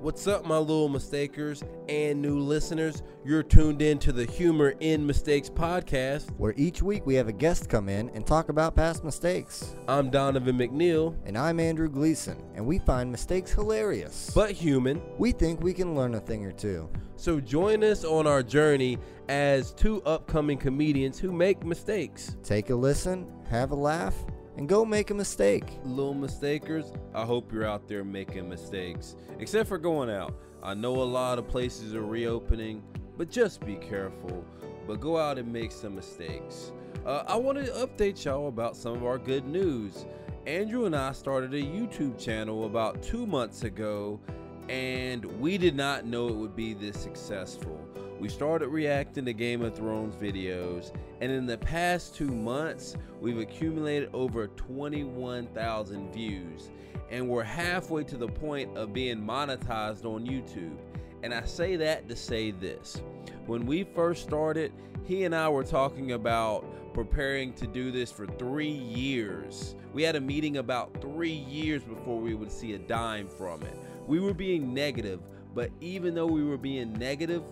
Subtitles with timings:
[0.00, 3.02] What's up, my little mistakers and new listeners?
[3.22, 6.30] You're tuned in to the Humor in Mistakes podcast.
[6.38, 9.74] where each week we have a guest come in and talk about past mistakes.
[9.88, 14.30] I'm Donovan McNeil, And I'm Andrew Gleason, and we find mistakes hilarious.
[14.34, 15.02] but human.
[15.18, 16.88] we think we can learn a thing or two.
[17.16, 18.96] So join us on our journey
[19.28, 22.36] as two upcoming comedians who make mistakes.
[22.42, 24.14] Take a listen, have a laugh,
[24.60, 25.64] and go make a mistake.
[25.84, 29.16] Little mistakers, I hope you're out there making mistakes.
[29.38, 30.34] Except for going out.
[30.62, 32.82] I know a lot of places are reopening,
[33.16, 34.44] but just be careful.
[34.86, 36.72] But go out and make some mistakes.
[37.06, 40.04] Uh, I want to update y'all about some of our good news.
[40.46, 44.20] Andrew and I started a YouTube channel about two months ago,
[44.68, 47.80] and we did not know it would be this successful.
[48.20, 50.92] We started reacting to Game of Thrones videos,
[51.22, 56.70] and in the past two months, we've accumulated over 21,000 views,
[57.08, 60.76] and we're halfway to the point of being monetized on YouTube.
[61.22, 63.00] And I say that to say this
[63.46, 64.74] when we first started,
[65.06, 69.74] he and I were talking about preparing to do this for three years.
[69.94, 73.78] We had a meeting about three years before we would see a dime from it.
[74.06, 75.20] We were being negative,
[75.54, 77.42] but even though we were being negative,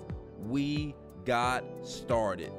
[0.46, 0.94] we
[1.24, 2.52] got started.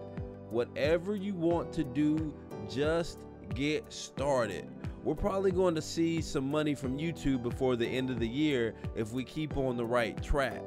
[0.49, 2.33] Whatever you want to do,
[2.69, 3.19] just
[3.55, 4.67] get started.
[5.03, 8.75] We're probably going to see some money from YouTube before the end of the year
[8.95, 10.61] if we keep on the right track.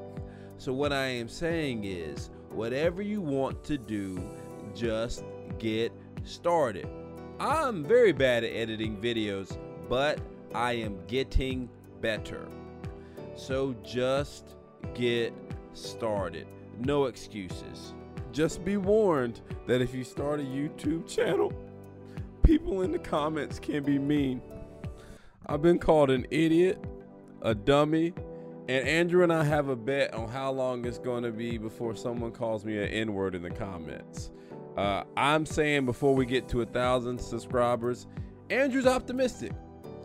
[0.57, 4.23] So, what I am saying is, whatever you want to do,
[4.75, 5.25] just
[5.59, 5.93] get
[6.25, 6.89] started.
[7.41, 10.21] I'm very bad at editing videos, but
[10.55, 11.69] I am getting
[12.01, 12.49] better.
[13.37, 14.55] So, just
[14.95, 15.35] get
[15.75, 16.47] started.
[16.85, 17.95] No excuses.
[18.33, 21.53] Just be warned that if you start a YouTube channel,
[22.43, 24.43] people in the comments can be mean.
[25.47, 26.83] I've been called an idiot,
[27.43, 28.15] a dummy,
[28.69, 31.95] and Andrew and I have a bet on how long it's going to be before
[31.95, 34.31] someone calls me an N word in the comments.
[34.77, 38.07] Uh, I'm saying before we get to a thousand subscribers,
[38.51, 39.53] Andrew's optimistic.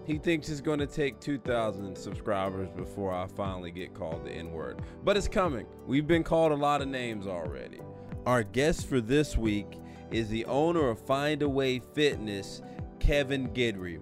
[0.08, 4.54] He thinks it's going to take 2,000 subscribers before I finally get called the N
[4.54, 4.82] word.
[5.04, 5.66] But it's coming.
[5.86, 7.82] We've been called a lot of names already.
[8.26, 9.68] Our guest for this week
[10.10, 12.62] is the owner of Find a Way Fitness,
[13.02, 14.00] Kevin Gidry.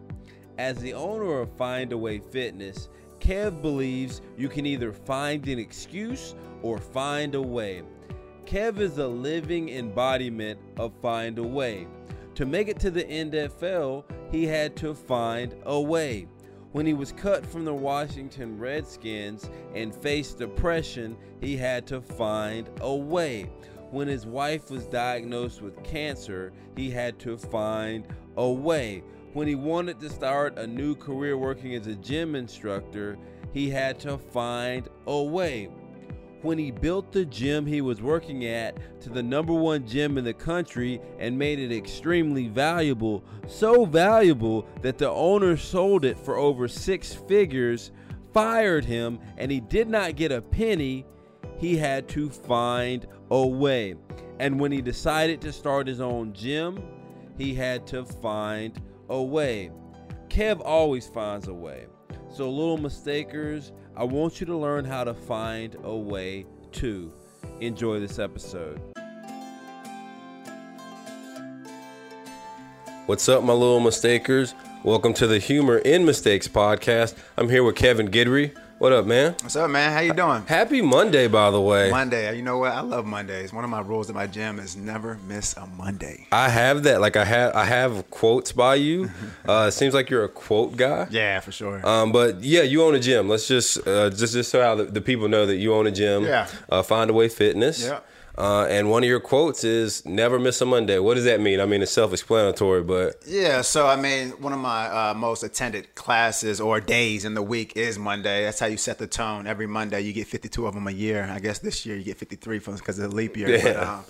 [0.59, 2.87] As the owner of Find a Way Fitness,
[3.19, 7.81] Kev believes you can either find an excuse or find a way.
[8.45, 11.87] Kev is a living embodiment of Find a Way.
[12.35, 16.27] To make it to the NFL, he had to find a way.
[16.71, 22.69] When he was cut from the Washington Redskins and faced depression, he had to find
[22.81, 23.49] a way.
[23.91, 28.05] When his wife was diagnosed with cancer, he had to find
[28.35, 29.03] a way.
[29.33, 33.17] When he wanted to start a new career working as a gym instructor,
[33.53, 35.69] he had to find a way
[36.45, 40.23] when he built the gym he was working at to the number one gym in
[40.23, 43.23] the country and made it extremely valuable.
[43.47, 47.91] So valuable that the owner sold it for over six figures,
[48.33, 51.05] fired him, and he did not get a penny.
[51.57, 53.95] He had to find a way.
[54.39, 56.81] And when he decided to start his own gym,
[57.37, 58.79] he had to find
[59.09, 59.71] a way.
[60.29, 61.87] Kev always finds a way.
[62.29, 67.13] So, little mistakers, I want you to learn how to find a way to
[67.61, 68.81] enjoy this episode.
[73.05, 74.53] What's up, my little mistakers?
[74.83, 77.15] Welcome to the Humor in Mistakes podcast.
[77.37, 78.53] I'm here with Kevin Gidry.
[78.85, 79.31] What up, man?
[79.41, 79.91] What's up, man?
[79.91, 80.45] How you doing?
[80.45, 81.89] Happy Monday, by the way.
[81.89, 82.37] Monday.
[82.37, 82.71] You know what?
[82.71, 83.51] I love Mondays.
[83.51, 86.27] One of my rules at my gym is never miss a Monday.
[86.31, 87.01] I have that.
[87.01, 89.09] Like I have, I have quotes by you.
[89.47, 91.07] Uh, it seems like you're a quote guy.
[91.11, 91.87] Yeah, for sure.
[91.87, 93.29] Um, but yeah, you own a gym.
[93.29, 95.91] Let's just uh, just just so how the, the people know that you own a
[95.91, 96.23] gym.
[96.23, 96.47] Yeah.
[96.67, 97.83] Uh, Find a way fitness.
[97.83, 97.99] Yeah.
[98.37, 101.61] Uh, and one of your quotes is "Never miss a Monday." What does that mean?
[101.61, 105.95] I mean, it's self-explanatory, but yeah, so I mean, one of my uh, most attended
[105.95, 108.43] classes or days in the week is Monday.
[108.43, 109.47] That's how you set the tone.
[109.47, 111.29] Every Monday, you get 52 of them a year.
[111.31, 113.47] I guess this year you get 53 because of the leap year.
[113.47, 114.01] But, Yeah.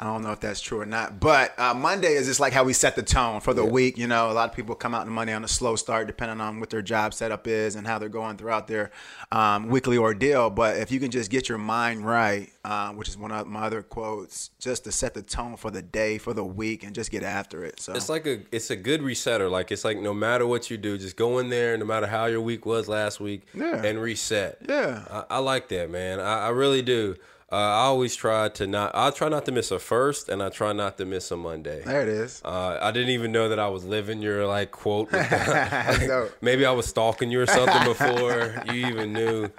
[0.00, 1.20] I don't know if that's true or not.
[1.20, 3.98] But uh, Monday is just like how we set the tone for the week.
[3.98, 6.40] You know, a lot of people come out on Monday on a slow start, depending
[6.40, 8.90] on what their job setup is and how they're going throughout their
[9.30, 10.48] um, weekly ordeal.
[10.48, 13.64] But if you can just get your mind right, uh, which is one of my
[13.66, 17.10] other quotes, just to set the tone for the day, for the week, and just
[17.10, 17.78] get after it.
[17.78, 19.50] So it's like a it's a good resetter.
[19.50, 22.24] Like it's like no matter what you do, just go in there, no matter how
[22.24, 23.82] your week was last week, Yeah.
[23.84, 24.62] and reset.
[24.66, 25.04] Yeah.
[25.10, 26.20] I, I like that, man.
[26.20, 27.16] I, I really do.
[27.52, 28.92] Uh, I always try to not.
[28.94, 31.82] I try not to miss a first, and I try not to miss a Monday.
[31.84, 32.40] there it is.
[32.44, 35.10] Uh, I didn't even know that I was living your like quote.
[36.06, 36.32] Dope.
[36.40, 39.50] Maybe I was stalking you or something before you even knew.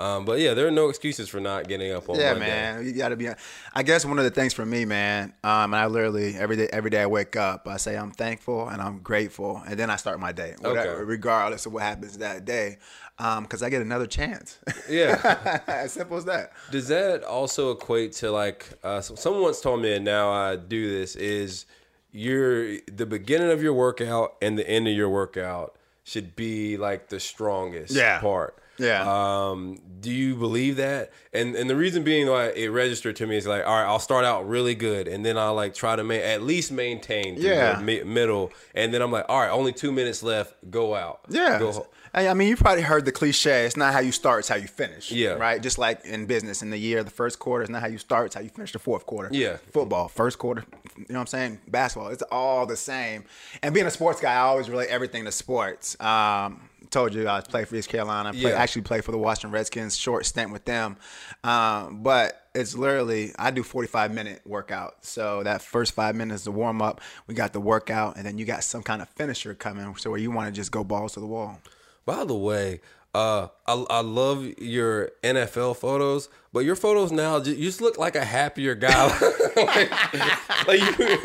[0.00, 2.46] Um, but yeah, there are no excuses for not getting up on Yeah, Monday.
[2.46, 3.28] man, you got to be.
[3.74, 6.68] I guess one of the things for me, man, um, and I literally every day,
[6.72, 9.96] every day I wake up, I say I'm thankful and I'm grateful, and then I
[9.96, 11.04] start my day, whatever, Okay.
[11.04, 12.78] regardless of what happens that day,
[13.18, 14.58] because I get another chance.
[14.88, 15.60] Yeah.
[15.66, 16.52] as simple as that.
[16.70, 20.88] Does that also equate to like uh, someone once told me, and now I do
[20.90, 21.66] this is
[22.12, 27.08] your the beginning of your workout and the end of your workout should be like
[27.08, 28.18] the strongest Yeah.
[28.20, 28.56] part.
[28.78, 29.02] Yeah.
[29.50, 31.10] Um, do you believe that?
[31.32, 33.98] And and the reason being why it registered to me is like, all right, I'll
[33.98, 37.50] start out really good, and then I'll like try to ma- at least maintain through
[37.50, 37.74] Yeah.
[37.74, 41.20] the mi- middle, and then I'm like, all right, only two minutes left, go out.
[41.28, 41.58] Yeah.
[41.58, 43.64] Go, I mean, you probably heard the cliche.
[43.64, 45.10] It's not how you start; it's how you finish.
[45.12, 45.30] Yeah.
[45.30, 45.62] Right.
[45.62, 48.26] Just like in business, in the year, the first quarter is not how you start;
[48.26, 49.28] it's how you finish the fourth quarter.
[49.32, 49.58] Yeah.
[49.72, 50.64] Football, first quarter.
[50.96, 51.60] You know what I'm saying?
[51.68, 52.10] Basketball.
[52.10, 53.24] It's all the same.
[53.62, 56.00] And being a sports guy, I always relate everything to sports.
[56.00, 58.32] Um, told you I played for East Carolina.
[58.32, 58.58] Play, Yeah.
[58.58, 59.96] Actually, played for the Washington Redskins.
[59.96, 60.96] Short stint with them.
[61.44, 65.04] Um, but it's literally I do 45 minute workout.
[65.04, 67.00] So that first five minutes the warm up.
[67.26, 69.94] We got the workout, and then you got some kind of finisher coming.
[69.96, 71.60] So where you want to just go balls to the wall.
[72.08, 72.80] By the way,
[73.14, 77.98] uh, I, I love your NFL photos, but your photos now ju- you just look
[77.98, 79.08] like a happier guy.
[79.56, 81.18] like, like you,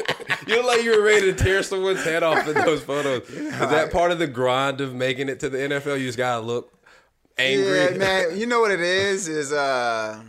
[0.46, 3.30] you look like you were ready to tear someone's head off in those photos.
[3.30, 6.02] Is that part of the grind of making it to the NFL?
[6.02, 6.74] You just gotta look
[7.38, 7.78] angry.
[7.78, 8.38] Yeah, man.
[8.38, 9.30] You know what it is?
[9.30, 10.22] Is uh,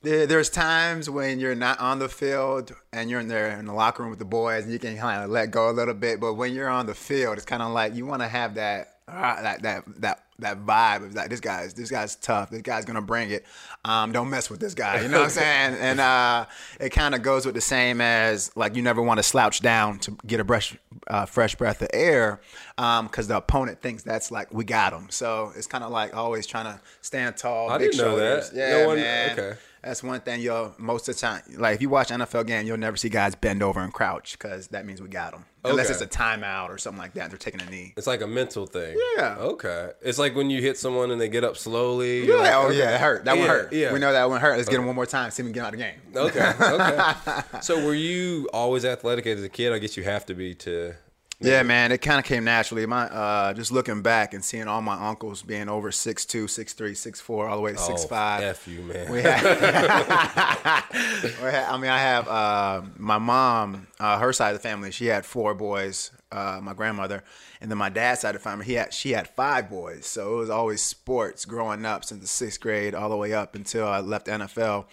[0.00, 3.74] there, there's times when you're not on the field and you're in there in the
[3.74, 6.20] locker room with the boys, and you can kind of let go a little bit.
[6.20, 8.93] But when you're on the field, it's kind of like you want to have that,
[9.06, 12.50] uh, that that that that vibe of like this guy's this guy's tough.
[12.50, 13.44] This guy's gonna bring it.
[13.84, 15.00] Um, don't mess with this guy.
[15.02, 15.74] You know what I'm saying?
[15.78, 16.46] And uh,
[16.80, 19.98] it kind of goes with the same as like you never want to slouch down
[20.00, 22.40] to get a fresh uh, fresh breath of air
[22.76, 25.08] because the opponent thinks that's like we got him.
[25.10, 27.70] So it's kind of like always trying to stand tall.
[27.70, 28.44] I big didn't know that.
[28.44, 28.50] shoulders.
[28.54, 29.38] Yeah, No one- man.
[29.38, 29.58] okay.
[29.84, 31.42] That's one thing you'll most of the time.
[31.56, 34.68] Like if you watch NFL game, you'll never see guys bend over and crouch because
[34.68, 35.44] that means we got them.
[35.62, 37.30] Unless it's a timeout or something like that.
[37.30, 37.94] They're taking a knee.
[37.96, 38.98] It's like a mental thing.
[39.16, 39.36] Yeah.
[39.38, 39.90] Okay.
[40.02, 42.26] It's like when you hit someone and they get up slowly.
[42.26, 42.78] Yeah, like, oh okay.
[42.78, 43.24] yeah, it hurt.
[43.24, 43.72] That one hurt.
[43.72, 43.92] Yeah.
[43.92, 44.56] We know that one hurt.
[44.56, 45.30] Let's get him one more time.
[45.30, 46.00] See him get out of the game.
[46.14, 46.52] Okay.
[46.60, 47.42] Okay.
[47.62, 49.72] so were you always athletic as a kid?
[49.72, 50.94] I guess you have to be to.
[51.40, 52.86] Yeah, man, it kind of came naturally.
[52.86, 57.48] My uh, just looking back and seeing all my uncles being over 6'2", 6'3", 6'4",
[57.50, 58.42] all the way to six Oh, five.
[58.42, 59.10] F you, man.
[59.10, 59.42] We had,
[60.92, 64.90] we had- I mean, I have uh, my mom, uh, her side of the family.
[64.90, 66.10] She had four boys.
[66.32, 67.22] Uh, my grandmother,
[67.60, 70.04] and then my dad's side of the family, he had she had five boys.
[70.04, 73.54] So it was always sports growing up since the sixth grade all the way up
[73.54, 74.86] until I left NFL.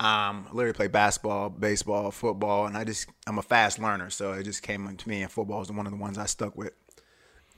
[0.00, 4.32] Um, I literally played basketball, baseball, football, and I just I'm a fast learner, so
[4.32, 5.22] it just came to me.
[5.22, 6.72] And football was one of the ones I stuck with.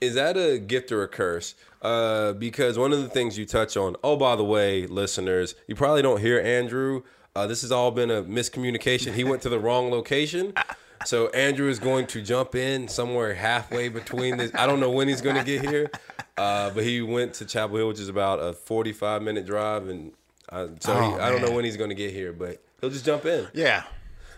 [0.00, 1.54] Is that a gift or a curse?
[1.80, 3.96] Uh, because one of the things you touch on.
[4.04, 7.02] Oh, by the way, listeners, you probably don't hear Andrew.
[7.34, 9.14] Uh, this has all been a miscommunication.
[9.14, 10.52] He went to the wrong location.
[11.04, 14.50] So Andrew is going to jump in somewhere halfway between this.
[14.54, 15.90] I don't know when he's going to get here,
[16.38, 20.12] uh, but he went to Chapel Hill, which is about a forty-five minute drive, and
[20.50, 22.90] uh, so he, Oh, I don't know when he's going to get here, but he'll
[22.90, 23.46] just jump in.
[23.54, 23.84] Yeah,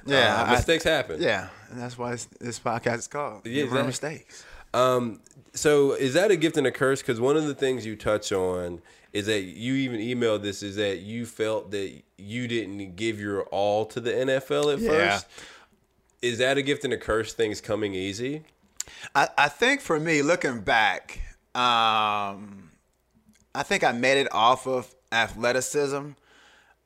[0.07, 1.21] yeah, Uh, I- mistakes happen.
[1.21, 2.11] yeah, and that's why
[2.41, 3.87] this, podcast is called Yeah, exactly.
[3.87, 4.45] Mistakes.
[4.75, 5.21] Um,
[5.55, 7.01] so is that a gift and a curse?
[7.01, 8.83] Because one of the things you touch on
[9.13, 13.43] is that you even emailed this is that you felt that you didn't give your
[13.45, 14.91] all to the NFL at Yeah.
[14.91, 15.27] first.
[16.21, 17.33] Is that a gift and a curse?
[17.33, 18.45] Things coming easy.
[19.15, 21.21] I, I think for me, looking back,
[21.55, 22.71] um,
[23.55, 26.11] I think I made it off of athleticism,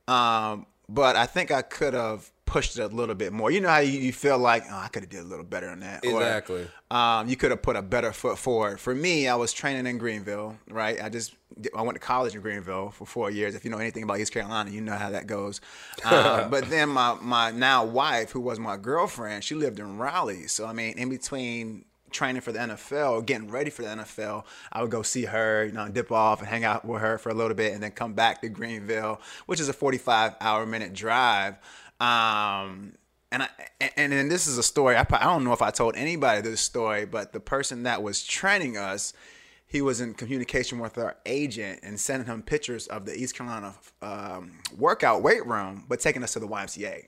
[0.07, 3.49] um, but I think I could have pushed it a little bit more.
[3.49, 5.69] You know how you, you feel like, oh, I could have did a little better
[5.69, 6.05] on that.
[6.05, 6.67] Or, Exactly.
[6.89, 8.77] um, you could have put a better foot forward.
[8.77, 11.01] For me, I was training in Greenville, right?
[11.01, 11.33] I just
[11.77, 13.55] I went to college in Greenville for four years.
[13.55, 15.61] If you know anything about East Carolina, you know how that goes.
[16.03, 20.47] Um, but then my my now wife, who was my girlfriend, she lived in Raleigh.
[20.47, 24.81] So I mean, in between training for the NFL, getting ready for the NFL, I
[24.81, 27.33] would go see her, you know, dip off and hang out with her for a
[27.33, 31.55] little bit, and then come back to Greenville, which is a 45 hour minute drive.
[31.99, 32.93] Um,
[33.31, 33.49] and I
[33.97, 34.95] and then this is a story.
[34.95, 38.23] I, I don't know if I told anybody this story, but the person that was
[38.23, 39.13] training us,
[39.65, 43.73] he was in communication with our agent and sending him pictures of the East Carolina
[44.01, 47.05] um, workout weight room, but taking us to the YMCA.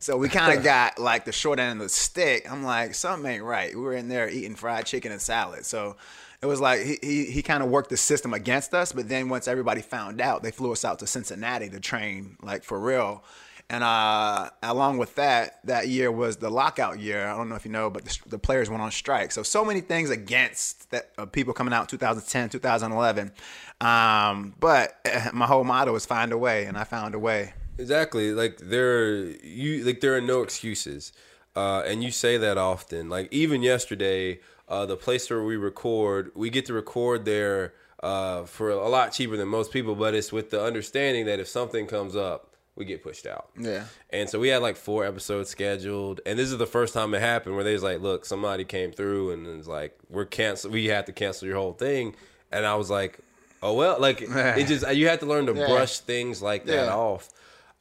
[0.00, 2.50] So we kind of got like the short end of the stick.
[2.50, 3.74] I'm like, something ain't right.
[3.74, 5.66] We were in there eating fried chicken and salad.
[5.66, 5.96] So
[6.40, 8.92] it was like he he, he kind of worked the system against us.
[8.92, 12.64] But then once everybody found out, they flew us out to Cincinnati to train like
[12.64, 13.22] for real.
[13.68, 17.26] and uh, along with that, that year was the lockout year.
[17.26, 19.32] I don't know if you know, but the, the players went on strike.
[19.32, 23.32] So so many things against that uh, people coming out 2010, 2011.
[23.82, 27.52] Um, but uh, my whole motto is find a way, and I found a way.
[27.80, 28.32] Exactly.
[28.32, 31.12] Like there you like there are no excuses.
[31.56, 33.08] Uh, and you say that often.
[33.08, 38.44] Like even yesterday, uh, the place where we record, we get to record there uh,
[38.44, 41.86] for a lot cheaper than most people, but it's with the understanding that if something
[41.88, 43.50] comes up, we get pushed out.
[43.58, 43.84] Yeah.
[44.10, 47.20] And so we had like four episodes scheduled, and this is the first time it
[47.20, 50.70] happened where they was like, "Look, somebody came through and it's like we're cancel.
[50.70, 52.14] We have to cancel your whole thing."
[52.52, 53.18] And I was like,
[53.60, 55.66] "Oh well." Like it just you have to learn to Yeah.
[55.66, 56.94] brush things like that Yeah.
[56.94, 57.28] off.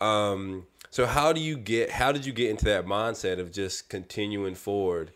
[0.02, 1.92] Um, so how do you get?
[1.92, 5.12] How did you get into that mindset of just continuing forward?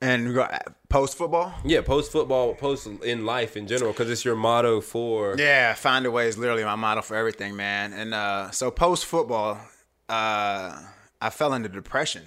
[0.00, 0.46] And go
[0.88, 1.54] post football.
[1.64, 5.36] Yeah, post football, post in life in general, because it's your motto for.
[5.38, 7.92] Yeah, find a way is literally my motto for everything, man.
[7.92, 9.60] And uh, so post football,
[10.08, 10.78] uh,
[11.20, 12.24] I fell into depression.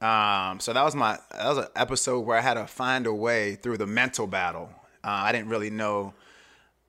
[0.00, 3.12] Um, so that was my that was an episode where I had to find a
[3.12, 4.70] way through the mental battle.
[5.02, 6.14] Uh, I didn't really know.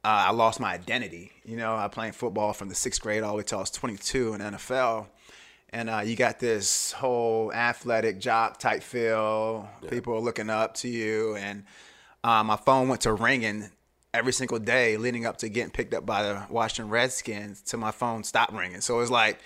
[0.04, 1.32] Uh, I lost my identity.
[1.44, 3.72] You know, I played football from the sixth grade all the way till I was
[3.72, 5.08] 22 in NFL.
[5.72, 9.70] And uh, you got this whole athletic jock type feel.
[9.90, 11.64] People are looking up to you, and
[12.24, 13.70] uh, my phone went to ringing
[14.12, 17.62] every single day leading up to getting picked up by the Washington Redskins.
[17.64, 19.40] To my phone stopped ringing, so it was like,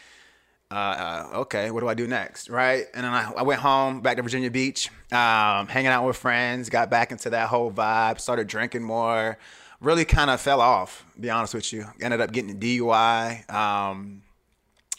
[0.71, 2.85] uh, uh, okay, what do I do next, right?
[2.93, 6.69] And then I, I went home back to Virginia Beach, um, hanging out with friends,
[6.69, 9.37] got back into that whole vibe, started drinking more.
[9.83, 11.05] Really kind of fell off.
[11.19, 13.53] Be honest with you, ended up getting a DUI.
[13.53, 14.23] Um,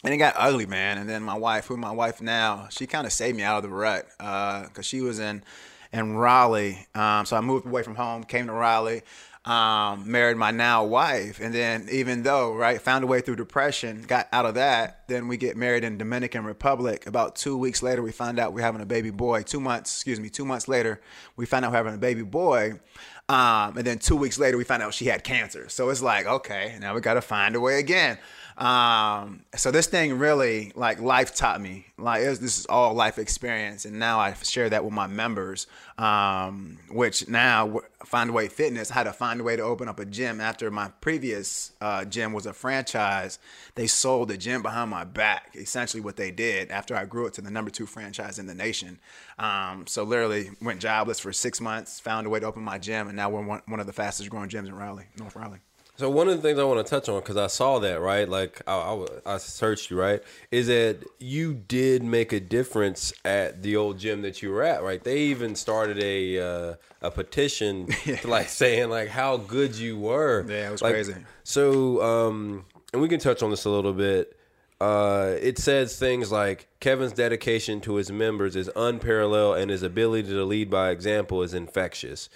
[0.03, 0.99] and it got ugly, man.
[0.99, 3.63] And then my wife, who my wife now, she kind of saved me out of
[3.63, 5.43] the rut because she was in
[5.91, 6.85] in Raleigh.
[6.93, 9.01] Um, so I moved away from home, came to Raleigh,
[9.45, 14.03] um, married my now wife, and then even though right, found a way through depression,
[14.07, 15.07] got out of that.
[15.07, 17.05] Then we get married in Dominican Republic.
[17.05, 19.43] About two weeks later, we find out we're having a baby boy.
[19.43, 20.99] Two months, excuse me, two months later,
[21.35, 22.79] we find out we're having a baby boy.
[23.27, 25.67] Um, and then two weeks later, we found out she had cancer.
[25.69, 28.19] So it's like, okay, now we got to find a way again.
[28.57, 31.87] Um, so this thing really, like, life taught me.
[31.97, 35.67] Like, was, this is all life experience, and now I share that with my members.
[35.97, 39.97] Um, which now Find a Way Fitness had to find a way to open up
[39.99, 43.39] a gym after my previous uh, gym was a franchise.
[43.75, 45.55] They sold the gym behind my back.
[45.55, 48.55] Essentially, what they did after I grew it to the number two franchise in the
[48.55, 48.99] nation.
[49.39, 51.99] Um, so literally went jobless for six months.
[52.01, 54.29] Found a way to open my gym, and now we're one, one of the fastest
[54.29, 55.61] growing gyms in Raleigh, North Raleigh.
[55.97, 58.27] So one of the things I want to touch on because I saw that right,
[58.27, 60.21] like I, I, I searched you right,
[60.51, 64.83] is that you did make a difference at the old gym that you were at,
[64.83, 65.01] right?
[65.01, 70.45] They even started a uh, a petition, to, like saying like how good you were.
[70.47, 71.15] Yeah, it was Like, crazy.
[71.43, 74.37] So, um, and we can touch on this a little bit.
[74.81, 80.27] Uh, it says things like Kevin's dedication to his members is unparalleled, and his ability
[80.27, 82.29] to lead by example is infectious.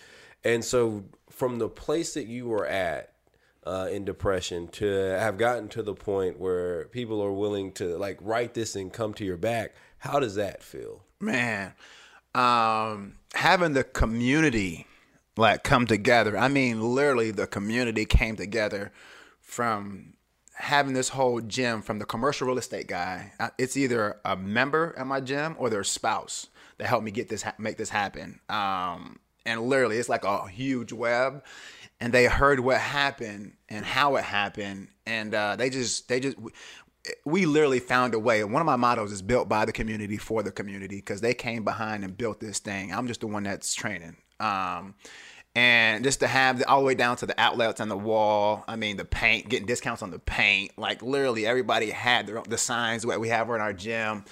[0.45, 3.11] And so, from the place that you were at
[3.65, 8.17] uh, in depression to have gotten to the point where people are willing to like
[8.21, 11.03] write this and come to your back, how does that feel?
[11.21, 11.73] man
[12.33, 14.87] um having the community
[15.35, 18.89] like come together i mean literally the community came together
[19.41, 20.13] from
[20.59, 23.31] having this whole gym from the commercial real estate guy.
[23.57, 26.47] It's either a member at my gym or their spouse
[26.77, 28.41] that helped me get this make this happen.
[28.49, 31.43] Um and literally it's like a huge web
[31.99, 36.37] and they heard what happened and how it happened and uh they just they just
[37.25, 38.43] we literally found a way.
[38.43, 41.63] One of my mottos is built by the community for the community because they came
[41.63, 42.93] behind and built this thing.
[42.93, 44.17] I'm just the one that's training.
[44.39, 44.95] Um,
[45.55, 48.63] and just to have the, all the way down to the outlets on the wall.
[48.67, 50.71] I mean, the paint, getting discounts on the paint.
[50.77, 54.25] Like literally, everybody had their, the signs that we have in our gym.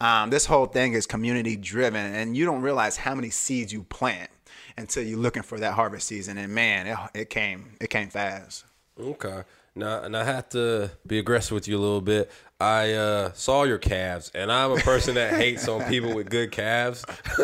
[0.00, 3.84] Um, this whole thing is community driven, and you don't realize how many seeds you
[3.84, 4.28] plant
[4.76, 6.38] until you're looking for that harvest season.
[6.38, 8.64] And man, it, it came, it came fast.
[8.98, 9.42] Okay.
[9.76, 12.30] Now, and I have to be aggressive with you a little bit.
[12.60, 16.52] I uh, saw your calves, and I'm a person that hates on people with good
[16.52, 17.04] calves.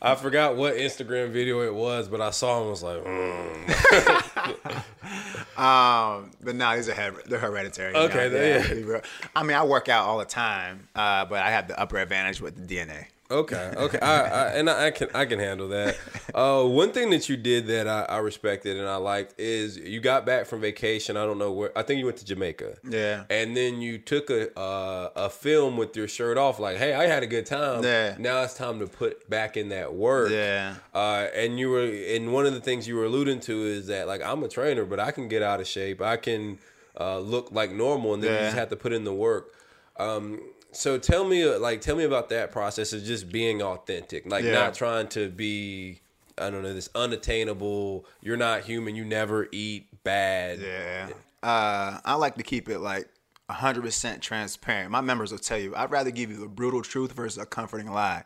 [0.00, 2.62] I forgot what Instagram video it was, but I saw him.
[2.62, 4.82] and was like, mm.
[5.60, 7.92] Um, but no, these are they're hereditary.
[7.92, 9.00] you Okay, know, yeah.
[9.36, 12.40] I mean, I work out all the time, uh, but I have the upper advantage
[12.40, 13.06] with the DNA.
[13.30, 15.96] Okay, okay, I, I, and I, I can I can handle that.
[16.32, 19.98] Uh, one thing that you did that I, I respected and I liked is you
[19.98, 21.16] got back from vacation.
[21.16, 21.76] I don't know where.
[21.76, 22.76] I think you went to Jamaica.
[22.88, 23.24] Yeah.
[23.28, 27.06] and then you took a uh, a film with your shirt off, like, "Hey, I
[27.08, 28.14] had a good time." Yeah.
[28.16, 30.30] Now it's time to put back in that work.
[30.30, 30.76] Yeah.
[30.94, 34.06] Uh, and you were, and one of the things you were alluding to is that,
[34.06, 36.00] like, I'm a trainer, but I can get out of shape.
[36.00, 36.60] I can
[36.98, 39.52] uh, look like normal, and then you just have to put in the work.
[39.96, 40.40] Um,
[40.72, 44.52] so tell me, like, tell me about that process of just being authentic, like Yeah.
[44.52, 46.00] not trying to be,
[46.38, 48.06] I don't know, this unattainable.
[48.22, 48.94] You're not human.
[48.94, 50.60] You never eat bad.
[50.60, 51.08] Yeah.
[51.42, 53.08] Uh, I like to keep it like
[53.50, 54.90] 100% transparent.
[54.90, 57.90] My members will tell you, I'd rather give you the brutal truth versus a comforting
[57.90, 58.24] lie.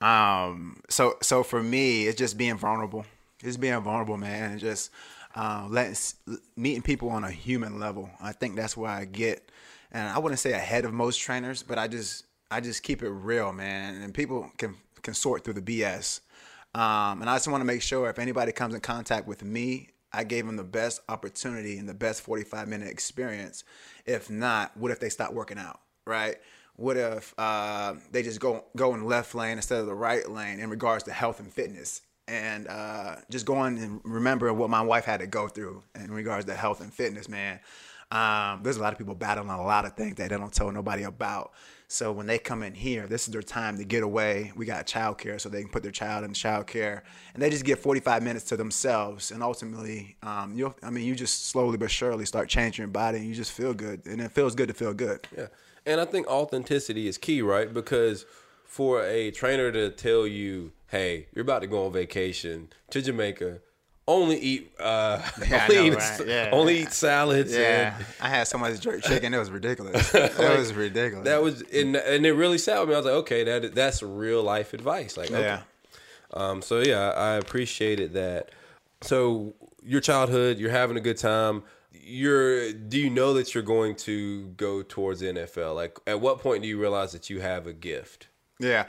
[0.00, 3.06] Um, so, so for me, it's just being vulnerable.
[3.42, 4.90] It's being vulnerable, man, and just
[5.34, 5.96] uh, letting
[6.56, 8.10] meeting people on a human level.
[8.20, 9.50] I think that's where I get,
[9.92, 13.10] and I wouldn't say ahead of most trainers, but I just I just keep it
[13.10, 16.20] real, man, and people can can sort through the BS.
[16.74, 19.88] Um, and I just want to make sure if anybody comes in contact with me,
[20.12, 23.64] I gave them the best opportunity and the best 45 minute experience.
[24.04, 26.36] If not, what if they stop working out, right?
[26.76, 30.60] What if uh, they just go go in left lane instead of the right lane
[30.60, 32.02] in regards to health and fitness?
[32.28, 36.44] And uh, just going and remember what my wife had to go through in regards
[36.46, 37.60] to health and fitness, man.
[38.10, 40.70] Um, there's a lot of people battling a lot of things that they don't tell
[40.70, 41.52] nobody about.
[41.88, 44.52] So when they come in here, this is their time to get away.
[44.56, 47.78] We got childcare, so they can put their child in childcare, and they just get
[47.78, 49.30] 45 minutes to themselves.
[49.30, 53.18] And ultimately, um, you'll, I mean, you just slowly but surely start changing your body,
[53.18, 55.26] and you just feel good, and it feels good to feel good.
[55.36, 55.46] Yeah.
[55.84, 57.72] And I think authenticity is key, right?
[57.72, 58.26] Because
[58.64, 63.60] for a trainer to tell you, hey, you're about to go on vacation to Jamaica,
[64.08, 66.26] only eat uh Yeah, only, know, eat, right?
[66.26, 66.50] Yeah.
[66.52, 70.14] only eat salads Yeah, and I had so much jerk chicken, it was ridiculous.
[70.14, 71.24] It was ridiculous.
[71.24, 72.94] that was and, and it really sat with me.
[72.94, 75.16] I was like, okay, that that's real life advice.
[75.16, 75.40] Like okay.
[75.42, 75.62] yeah.
[76.32, 78.50] Um, so yeah, I appreciated that.
[79.02, 81.62] So your childhood, you're having a good time.
[81.92, 85.74] You're do you know that you're going to go towards the NFL?
[85.74, 88.28] Like at what point do you realize that you have a gift?
[88.60, 88.86] Yeah.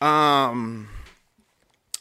[0.00, 0.88] Um.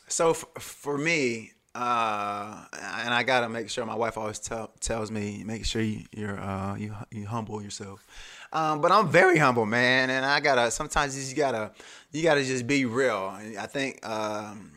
[0.08, 5.12] So f- for me, uh, and I gotta make sure my wife always tell, tells
[5.12, 8.06] me make sure you, you're uh, you you humble yourself.
[8.52, 11.72] Um, but I'm very humble, man, and I gotta sometimes you gotta
[12.12, 13.30] you gotta just be real.
[13.30, 14.72] And I think um,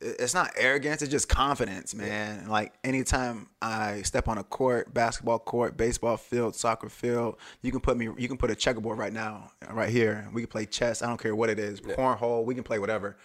[0.00, 2.48] it's not arrogance; it's just confidence, man.
[2.48, 7.80] Like anytime I step on a court, basketball court, baseball field, soccer field, you can
[7.80, 10.28] put me, you can put a checkerboard right now, right here.
[10.32, 11.02] We can play chess.
[11.02, 12.44] I don't care what it is, cornhole.
[12.46, 13.18] We can play whatever,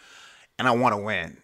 [0.60, 1.38] and I want to win.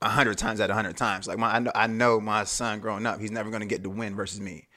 [0.00, 2.44] A hundred times out of a hundred times, like my, I know, I know my
[2.44, 4.68] son growing up, he's never gonna get the win versus me.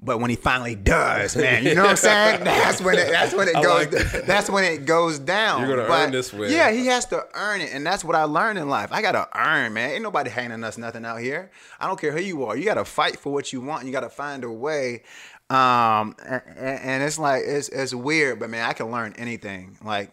[0.00, 2.44] But when he finally does, man, you know what I'm saying?
[2.44, 3.64] That's when it, that's when it goes.
[3.64, 4.26] like that.
[4.26, 5.60] that's when it goes down.
[5.66, 6.50] You're gonna But, earn this win.
[6.50, 8.88] Yeah, he has to earn it, and that's what I learned in life.
[8.92, 9.90] I gotta earn, man.
[9.90, 11.50] Ain't nobody handing us nothing out here.
[11.78, 12.56] I don't care who you are.
[12.56, 13.80] You gotta fight for what you want.
[13.80, 15.02] And you gotta find a way.
[15.50, 19.76] Um, and, and it's like it's it's weird, but man, I can learn anything.
[19.84, 20.10] Like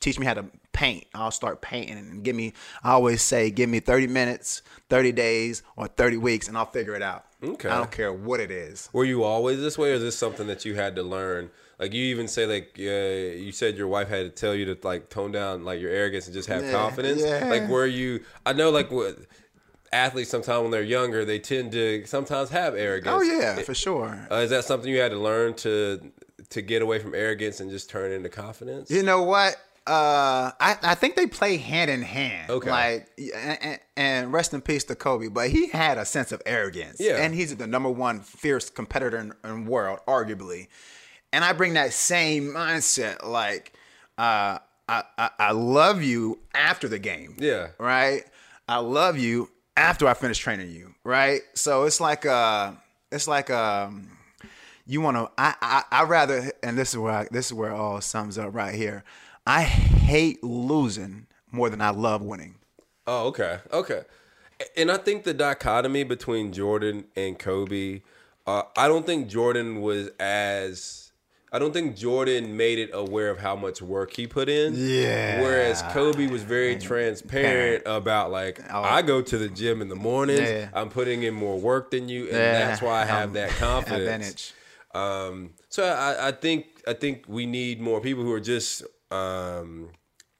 [0.00, 1.06] teach me how to paint.
[1.14, 2.52] I'll start painting and give me.
[2.82, 6.94] I always say, give me 30 minutes, 30 days, or 30 weeks, and I'll figure
[6.94, 7.24] it out.
[7.42, 7.68] Okay.
[7.68, 8.88] I don't care what it is.
[8.92, 11.50] Were you always this way, or is this something that you had to learn?
[11.78, 12.82] Like you even say, like uh,
[13.38, 16.26] you said, your wife had to tell you to like tone down like your arrogance
[16.26, 17.22] and just have Yeah, confidence.
[17.22, 17.46] yeah.
[17.48, 18.22] Like were you?
[18.44, 19.16] I know, like what
[19.92, 23.16] athletes sometimes when they're younger, they tend to sometimes have arrogance.
[23.18, 24.28] Oh yeah, for sure.
[24.30, 26.12] Uh, is that something you had to learn to
[26.50, 28.90] to get away from arrogance and just turn into confidence?
[28.90, 29.56] You know what?
[29.86, 32.50] Uh, I, I think they play hand in hand.
[32.50, 32.70] Okay.
[32.70, 36.98] Like, and, and, rest in peace to Kobe, but he had a sense of arrogance.
[37.00, 37.16] Yeah.
[37.16, 40.68] And he's the number one fierce competitor in, in the world, arguably.
[41.32, 43.26] And I bring that same mindset.
[43.26, 43.72] Like,
[44.18, 47.36] uh, I, I, I love you after the game.
[47.38, 47.68] Yeah.
[47.78, 48.24] Right.
[48.68, 50.94] I love you after I finish training you.
[51.04, 51.40] Right.
[51.54, 52.72] So it's like, uh,
[53.10, 54.10] it's like, um,
[54.86, 57.70] you want to I, I i rather and this is where I, this is where
[57.70, 59.04] it all sums up right here
[59.46, 62.54] i hate losing more than i love winning
[63.06, 64.02] Oh, okay, okay.
[64.76, 68.02] And I think the dichotomy between Jordan and Kobe,
[68.46, 71.10] uh, I don't think Jordan was as.
[71.50, 74.74] I don't think Jordan made it aware of how much work he put in.
[74.76, 75.40] Yeah.
[75.40, 78.82] Whereas Kobe was very transparent about like Oh.
[78.82, 80.40] I go to the gym in the mornings.
[80.48, 80.68] Yeah.
[80.72, 82.52] I'm putting in more work than you, and Yeah.
[82.68, 83.98] that's why I have Um, that confidence.
[84.04, 84.54] advantage.
[84.94, 89.90] Um, so I, I think I think we need more people who are just um,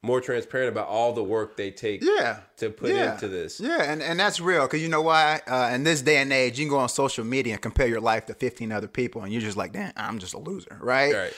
[0.03, 3.15] more transparent about all the work they take yeah to put yeah.
[3.15, 3.61] into this.
[3.61, 6.59] yeah and, and that's real because you know why uh, in this day and age
[6.59, 9.33] you can go on social media and compare your life to 15 other people and
[9.33, 11.35] you're just like damn i'm just a loser right Right.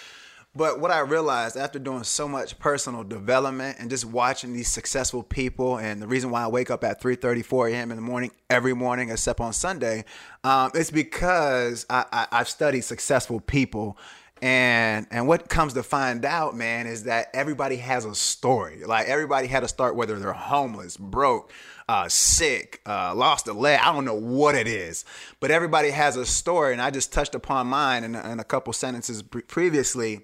[0.54, 5.22] But what I realized after doing so much personal development and just watching these successful
[5.22, 7.90] people, and the reason why I wake up at 3:30, 4 a.m.
[7.90, 10.04] in the morning every morning, except on Sunday,
[10.44, 13.96] um, it's because I, I, I've studied successful people.
[14.42, 18.82] And and what comes to find out, man, is that everybody has a story.
[18.84, 21.52] Like everybody had to start whether they're homeless, broke,
[21.88, 23.78] uh, sick, uh, lost a leg.
[23.80, 25.04] I don't know what it is,
[25.38, 28.72] but everybody has a story, and I just touched upon mine in, in a couple
[28.72, 30.22] sentences pre- previously.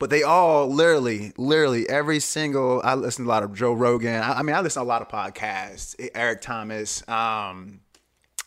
[0.00, 2.80] But they all literally, literally every single.
[2.82, 4.20] I listen to a lot of Joe Rogan.
[4.20, 5.94] I, I mean, I listen to a lot of podcasts.
[6.16, 7.78] Eric Thomas, um,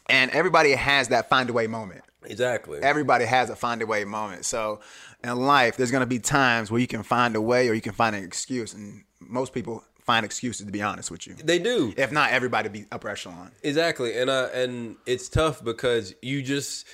[0.09, 2.79] and everybody has that find a way moment Exactly.
[2.81, 4.45] everybody has a find a way moment.
[4.45, 4.79] So
[5.23, 7.93] in life, there's gonna be times where you can find a way or you can
[7.93, 11.33] find an excuse, and most people find excuses to be honest with you.
[11.33, 11.93] they do.
[11.97, 13.51] If not, everybody be upper echelon.
[13.63, 16.85] Exactly, and uh, and it's tough because you just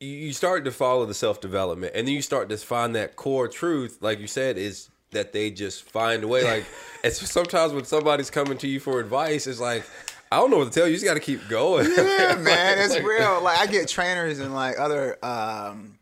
[0.00, 3.48] you start to follow the self development, and then you start to find that core
[3.48, 6.44] truth, like you said, is that they just find a way.
[6.44, 6.66] Like,
[7.04, 9.84] it's sometimes when somebody's coming to you for advice, it's like
[10.30, 10.92] I don't know what to tell you.
[10.92, 11.86] You just got to keep going.
[11.90, 13.42] Yeah, man, it's Like- real.
[13.42, 15.98] Like I get trainers and like other um,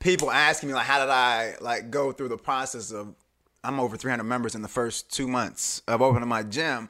[0.00, 3.14] people asking me like, how did I like go through the process of?
[3.64, 6.88] I'm over 300 members in the first two months of opening my gym,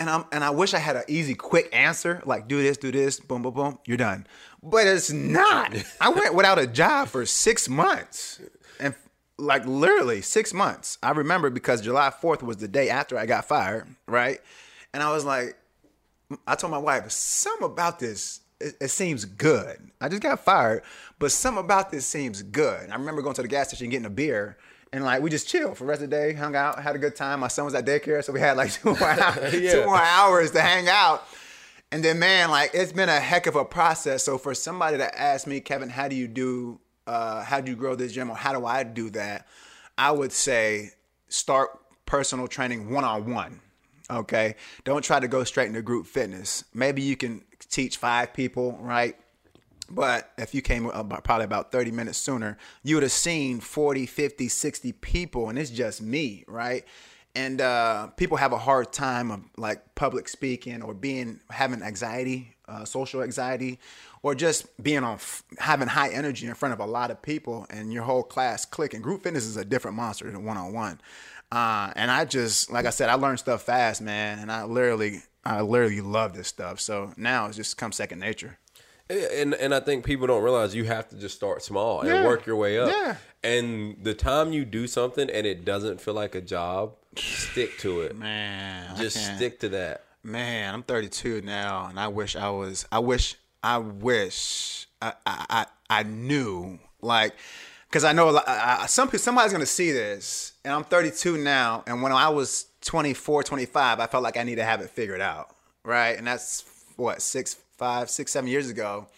[0.00, 2.90] and I'm and I wish I had an easy, quick answer like do this, do
[2.90, 4.26] this, boom, boom, boom, you're done.
[4.64, 5.72] But it's not.
[6.00, 8.40] I went without a job for six months,
[8.80, 8.96] and
[9.38, 10.98] like literally six months.
[11.04, 14.40] I remember because July 4th was the day after I got fired, right?
[14.92, 15.56] And I was like,
[16.46, 19.90] I told my wife, some about this, it, it seems good.
[20.00, 20.82] I just got fired,
[21.18, 22.90] but some about this seems good.
[22.90, 24.56] I remember going to the gas station getting a beer.
[24.94, 26.98] And like we just chilled for the rest of the day, hung out, had a
[26.98, 27.40] good time.
[27.40, 29.72] My son was at daycare, so we had like two more, hours, Yeah.
[29.72, 31.24] two more hours to hang out.
[31.90, 34.22] And then, man, like it's been a heck of a process.
[34.22, 36.78] So for somebody to ask me, Kevin, how do you do?
[37.06, 39.46] Uh, how do you grow this gym, or how do I do that?
[39.96, 40.90] I would say
[41.28, 41.70] start
[42.04, 43.61] personal training one on one.
[44.12, 46.64] Okay, don't try to go straight into group fitness.
[46.74, 49.16] Maybe you can teach five people, right?
[49.88, 54.06] But if you came about, probably about 30 minutes sooner, you would have seen 40,
[54.06, 56.84] 50, 60 people, and it's just me, right?
[57.34, 62.54] And uh, people have a hard time of like public speaking or being having anxiety,
[62.68, 63.78] uh, social anxiety,
[64.22, 65.18] or just being on
[65.58, 68.92] having high energy in front of a lot of people, and your whole class click.
[68.92, 71.00] And group fitness is a different monster than one on one.
[71.52, 75.22] Uh, and I just, like I said, I learned stuff fast, man, and I literally,
[75.44, 76.80] I literally love this stuff.
[76.80, 78.58] So now it's just come second nature.
[79.10, 82.24] And and I think people don't realize you have to just start small and Yeah.
[82.24, 82.88] work your way up.
[82.90, 83.16] Yeah.
[83.44, 88.00] And the time you do something and it doesn't feel like a job, stick to
[88.02, 88.16] it.
[88.16, 90.04] Man, Just stick to that.
[90.22, 92.86] Man, I'm 32 now, and I wish I was.
[92.90, 93.34] I wish.
[93.62, 97.34] I wish I I I, I knew like.
[97.92, 101.84] Because I know lot, some somebody's gonna see this, and I'm 32 now.
[101.86, 105.20] And when I was 24, 25, I felt like I need to have it figured
[105.20, 106.16] out, right?
[106.16, 106.64] And that's
[106.96, 109.08] what six, five, six, seven years ago.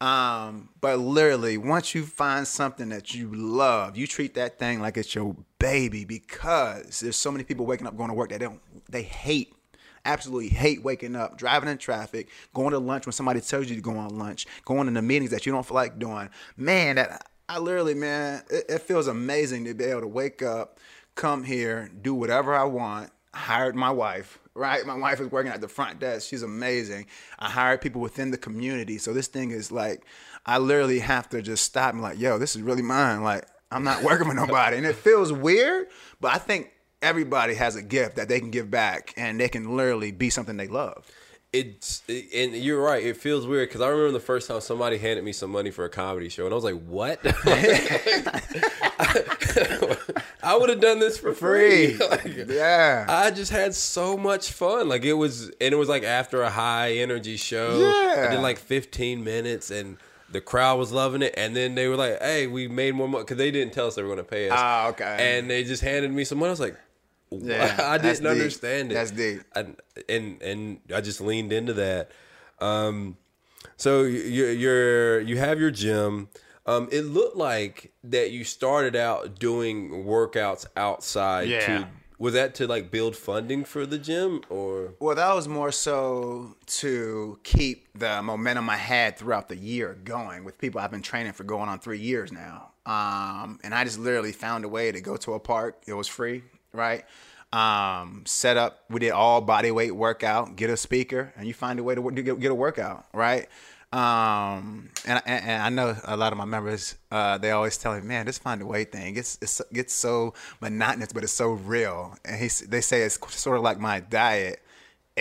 [0.00, 4.96] Um, but literally, once you find something that you love, you treat that thing like
[4.96, 8.46] it's your baby because there's so many people waking up going to work that they
[8.46, 9.54] don't they hate.
[10.04, 13.82] Absolutely hate waking up, driving in traffic, going to lunch when somebody tells you to
[13.82, 16.28] go on lunch, going into meetings that you don't feel like doing.
[16.56, 20.78] Man, that I literally, man, it, it feels amazing to be able to wake up,
[21.16, 23.10] come here, do whatever I want.
[23.34, 24.86] Hired my wife, right?
[24.86, 26.28] My wife is working at the front desk.
[26.28, 27.06] She's amazing.
[27.40, 28.98] I hired people within the community.
[28.98, 30.04] So this thing is like,
[30.46, 33.24] I literally have to just stop and like, yo, this is really mine.
[33.24, 34.76] Like, I'm not working with nobody.
[34.76, 35.88] And it feels weird,
[36.20, 36.70] but I think
[37.02, 40.56] everybody has a gift that they can give back and they can literally be something
[40.56, 41.04] they love.
[41.52, 43.04] It's and you're right.
[43.04, 45.84] It feels weird because I remember the first time somebody handed me some money for
[45.84, 47.18] a comedy show, and I was like, "What?"
[50.42, 51.98] I would have done this for free.
[52.10, 53.04] Like, Yeah.
[53.08, 54.88] I just had so much fun.
[54.88, 57.78] Like it was, and it was like after a high energy show.
[57.80, 58.26] Yeah.
[58.28, 59.96] I did like 15 minutes, and
[60.30, 61.34] the crowd was loving it.
[61.36, 63.96] And then they were like, "Hey, we made more money," because they didn't tell us
[63.96, 64.56] they were going to pay us.
[64.56, 65.36] Ah, okay.
[65.36, 66.48] And they just handed me some money.
[66.48, 66.76] I was like,
[67.30, 68.30] Yeah, I didn't deep.
[68.30, 68.94] understand it.
[68.94, 69.42] That's deep.
[69.54, 69.66] I,
[70.08, 72.10] and and I just leaned into that.
[72.58, 73.16] Um,
[73.76, 76.28] so you you're you have your gym.
[76.66, 81.48] Um, it looked like that you started out doing workouts outside.
[81.48, 81.66] Yeah.
[81.66, 81.88] To,
[82.18, 84.92] was that to like build funding for the gym or?
[85.00, 90.44] Well, that was more so to keep the momentum I had throughout the year going
[90.44, 92.72] with people I've been training for going on three years now.
[92.84, 95.82] Um, and I just literally found a way to go to a park.
[95.86, 97.04] It was free, right?
[97.52, 98.84] Um, set up.
[98.88, 100.56] We did all body weight workout.
[100.56, 103.48] Get a speaker, and you find a way to get, get a workout, right?
[103.92, 107.94] Um, and, and, and I know a lot of my members, uh, they always tell
[107.94, 109.16] me, man, this find a way thing.
[109.16, 112.14] It's, it's, gets so monotonous, but it's so real.
[112.24, 114.62] And he, they say it's sort of like my diet.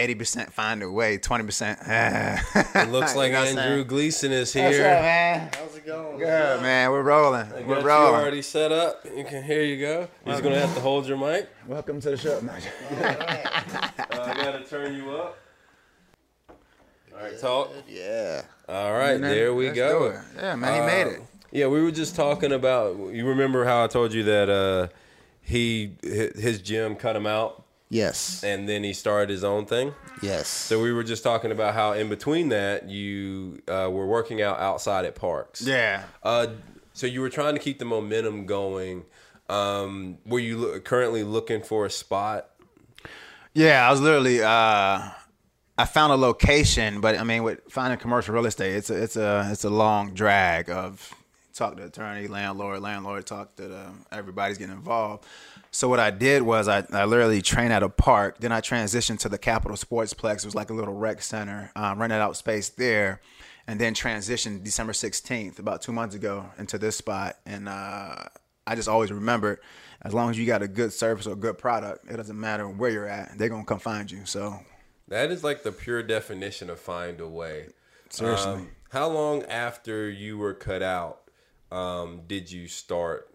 [0.08, 1.88] 80% find a way, 20%.
[1.90, 2.42] eh.
[2.84, 3.88] It looks like You know I'm Andrew saying?
[3.88, 4.86] Gleason is What's here.
[4.86, 5.50] up, man?
[5.58, 6.18] How's it going?
[6.20, 6.92] Good, man.
[6.92, 7.50] We're rolling.
[7.50, 8.22] Got We're you rolling.
[8.22, 9.06] already set up.
[9.16, 10.08] You can here you go.
[10.26, 11.50] You're gonna have to hold your mic.
[11.68, 12.42] Welcome to the show.
[14.12, 15.38] Uh, I gotta turn you up.
[17.16, 17.72] All right, talk.
[17.88, 18.42] Yeah.
[18.68, 20.12] All right, And then there we go.
[20.12, 20.18] do.
[20.38, 21.22] Yeah, man, he made it.
[21.52, 22.98] Yeah, we were just talking about.
[23.14, 24.88] You remember how I told you that uh,
[25.42, 28.44] he his gym cut him out, Yes.
[28.44, 29.96] and then he started his own thing.
[30.22, 30.48] Yes.
[30.48, 34.60] So we were just talking about how in between that you uh, were working out
[34.60, 35.62] outside at parks.
[35.62, 36.04] Yeah.
[36.22, 36.48] Uh,
[36.94, 39.06] so you were trying to keep the momentum going.
[39.50, 42.50] Um, were you lo- currently looking for a spot?
[43.54, 44.44] Yeah, I was literally.
[44.44, 45.10] Uh,
[45.78, 49.16] I found a location, but I mean, with finding commercial real estate, it's a it's
[49.16, 51.12] a it's a long drag of
[51.54, 55.26] talk to attorney, landlord, landlord, talk to the, everybody's getting involved.
[55.72, 58.40] So what I did was I, I literally trained at a park.
[58.40, 60.38] Then I transitioned to the Capitol Sportsplex.
[60.38, 61.72] It was like a little rec center.
[61.76, 63.22] Um, rented out space there,
[63.68, 67.38] and then transitioned December sixteenth, about two months ago, into this spot.
[67.46, 68.16] And uh,
[68.66, 69.60] I just always remembered,
[70.02, 72.90] as long as you got a good service or good product, it doesn't matter where
[72.90, 73.38] you're at.
[73.38, 74.26] They're gonna come find you.
[74.26, 74.60] So
[75.08, 77.68] That is like the pure definition of find a way.
[78.10, 78.54] Seriously.
[78.54, 81.30] Um, how long after you were cut out
[81.72, 83.29] um, did you start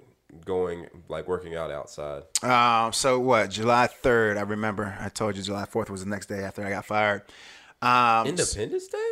[0.44, 2.22] going like working out outside?
[2.42, 3.50] Um, so what?
[3.50, 4.96] July third, I remember.
[5.00, 7.22] I told you July fourth was the next day after I got fired.
[7.82, 9.10] Um, Independence Day?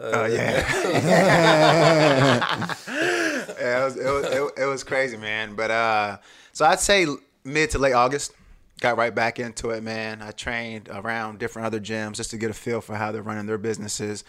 [0.00, 0.66] uh, yeah.
[2.88, 5.54] yeah, it was, it was it, it was crazy, man.
[5.54, 6.18] But uh,
[6.52, 7.06] so I'd say
[7.44, 8.32] mid to late August.
[8.80, 10.20] Got right back into it, man.
[10.20, 13.46] I trained around different other gyms just to get a feel for how they're running
[13.46, 14.24] their businesses.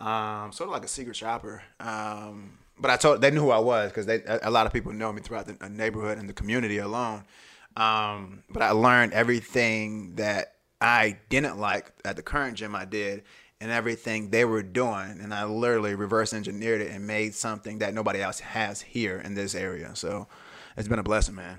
[0.00, 1.62] Um, sort of like a secret shopper.
[1.78, 4.72] Um, but I told they knew who I was because they a a lot of
[4.72, 7.24] people know me throughout the neighborhood and the community alone.
[7.76, 13.22] Um, but I learned everything that I didn't like at the current gym I did
[13.60, 15.18] and everything they were doing.
[15.20, 19.34] And I literally reverse engineered it and made something that nobody else has here in
[19.34, 19.94] this area.
[19.94, 20.26] So
[20.76, 21.58] it's been a blessing, man.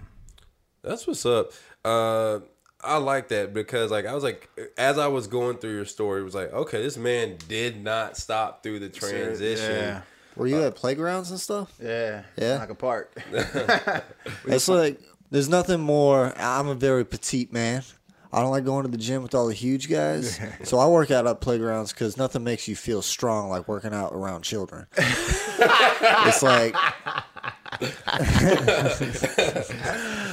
[0.84, 1.52] That's what's up.
[1.86, 2.40] Uh,
[2.84, 6.22] I like that because like I was like as I was going through your story,
[6.22, 9.76] it was like, okay, this man did not stop through the transition.
[9.76, 10.02] Yeah.
[10.36, 11.74] Were you at playgrounds and stuff?
[11.82, 12.24] Yeah.
[12.38, 12.58] Yeah.
[12.58, 13.16] Like a park.
[14.46, 16.34] It's like there's nothing more.
[16.38, 17.84] I'm a very petite man.
[18.34, 20.40] I don't like going to the gym with all the huge guys.
[20.64, 24.14] So I work out at playgrounds because nothing makes you feel strong like working out
[24.14, 24.88] around children.
[24.98, 26.76] it's like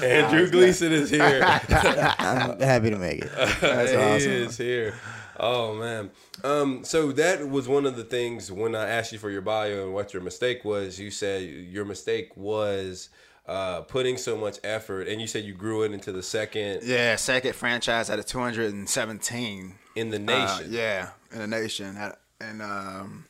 [0.03, 1.41] Andrew Gleason is here.
[1.43, 3.33] I'm happy to make it.
[3.61, 4.33] That's he awesome.
[4.33, 4.95] is here.
[5.41, 6.11] Oh man.
[6.45, 9.85] Um, so that was one of the things when I asked you for your bio
[9.85, 10.99] and what your mistake was.
[10.99, 13.09] You said your mistake was
[13.47, 17.17] uh, putting so much effort, and you said you grew it into the second Yeah,
[17.17, 20.67] second franchise out of 217 in the Uh, nation.
[20.73, 23.25] yeah, in the nation, Uh, and um,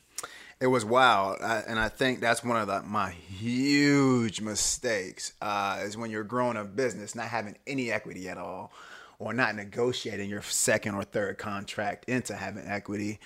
[0.59, 1.37] it was wild.
[1.41, 6.23] I, and I think that's one of the, my huge mistakes uh, is when you're
[6.25, 8.71] growing a business, not having any equity at all,
[9.19, 13.19] or not negotiating your second or third contract into having equity.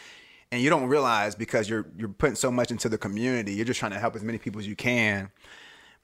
[0.52, 3.80] And you don't realize because you're you're putting so much into the community, you're just
[3.80, 5.32] trying to help as many people as you can.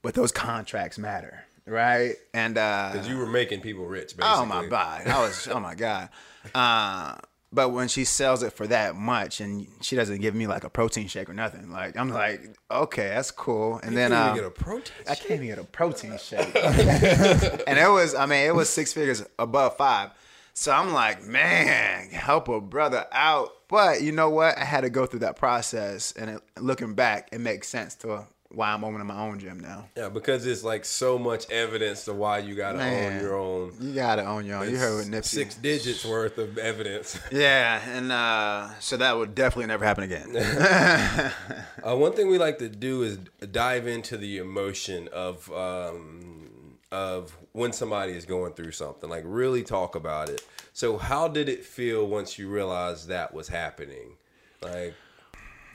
[0.01, 2.15] But those contracts matter, right?
[2.33, 4.27] And uh, Because you were making people rich, basically.
[4.27, 5.47] Oh my god, I was.
[5.47, 6.09] Oh my god.
[6.55, 7.15] Uh,
[7.51, 10.69] but when she sells it for that much, and she doesn't give me like a
[10.69, 13.79] protein shake or nothing, like I'm like, okay, that's cool.
[13.81, 14.95] And then Then you uh, get a protein.
[15.09, 18.13] I can't even get a protein shake, and it was.
[18.13, 20.11] I mean, it was six figures above five.
[20.53, 23.49] So I'm like, man, help a brother out.
[23.69, 24.57] But you know what?
[24.57, 28.27] I had to go through that process, and it, looking back, it makes sense to
[28.51, 29.85] why I'm owning my own gym now.
[29.95, 33.73] Yeah, because it's like so much evidence to why you gotta Man, own your own.
[33.79, 34.69] You gotta own your own.
[34.69, 35.25] You heard with Nipsey.
[35.25, 37.19] Six digits worth of evidence.
[37.31, 40.33] Yeah, and uh, so that would definitely never happen again.
[41.81, 43.17] Uh, one thing we like to do is
[43.51, 49.09] dive into the emotion of um, of when somebody is going through something.
[49.09, 50.45] Like really talk about it.
[50.73, 54.17] So how did it feel once you realized that was happening?
[54.61, 54.93] Like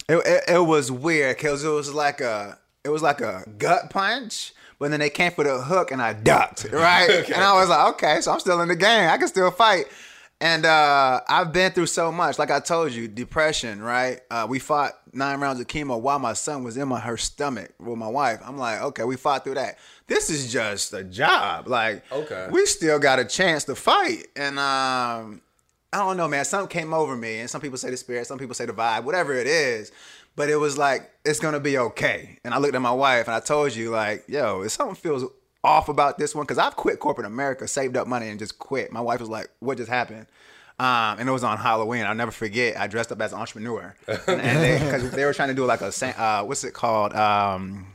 [0.08, 3.90] it, it, it was weird because it was like a it was like a gut
[3.90, 7.24] punch, but then they came for the hook and I ducked, right?
[7.34, 9.08] And I was like, okay, so I'm still in the game.
[9.08, 9.86] I can still fight.
[10.40, 12.38] And uh, I've been through so much.
[12.38, 14.20] Like I told you, depression, right?
[14.30, 17.70] Uh, we fought nine rounds of chemo while my son was in my her stomach
[17.78, 18.40] with my wife.
[18.44, 19.78] I'm like, okay, we fought through that.
[20.06, 21.66] This is just a job.
[21.68, 22.48] Like, Okay.
[22.50, 24.26] we still got a chance to fight.
[24.36, 25.40] And um,
[25.92, 26.44] I don't know, man.
[26.44, 29.04] Something came over me, and some people say the spirit, some people say the vibe,
[29.04, 29.92] whatever it is.
[30.36, 32.38] But it was like it's gonna be okay.
[32.44, 35.24] And I looked at my wife, and I told you, like, yo, if something feels
[35.62, 38.92] off about this one, because I've quit corporate America, saved up money, and just quit.
[38.92, 40.26] My wife was like, "What just happened?"
[40.78, 42.04] Um, and it was on Halloween.
[42.04, 42.76] I'll never forget.
[42.76, 45.64] I dressed up as an entrepreneur, and, and they, cause they were trying to do
[45.64, 47.14] like a uh, what's it called?
[47.14, 47.93] Um,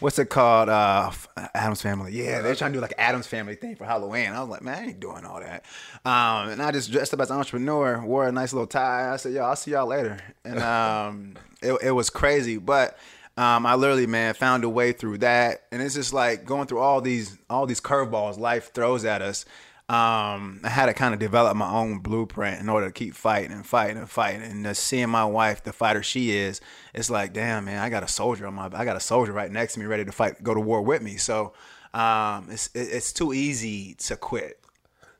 [0.00, 0.68] what's it called?
[0.68, 1.10] Uh,
[1.54, 2.12] Addams Family.
[2.12, 4.30] Yeah, they're trying to do like Addams Family thing for Halloween.
[4.32, 5.64] I was like, man, I ain't doing all that.
[6.04, 9.12] Um, and I just dressed up as an entrepreneur, wore a nice little tie.
[9.12, 10.18] I said, yo, I'll see y'all later.
[10.44, 12.98] And um, it, it was crazy, but.
[13.36, 16.80] Um, I literally, man, found a way through that, and it's just like going through
[16.80, 19.44] all these all these curveballs life throws at us.
[19.88, 23.52] Um, I had to kind of develop my own blueprint in order to keep fighting
[23.52, 24.42] and fighting and fighting.
[24.42, 26.60] And just seeing my wife, the fighter she is,
[26.92, 29.50] it's like, damn, man, I got a soldier on my, I got a soldier right
[29.50, 31.16] next to me, ready to fight, go to war with me.
[31.16, 31.54] So,
[31.94, 34.60] um, it's it's too easy to quit.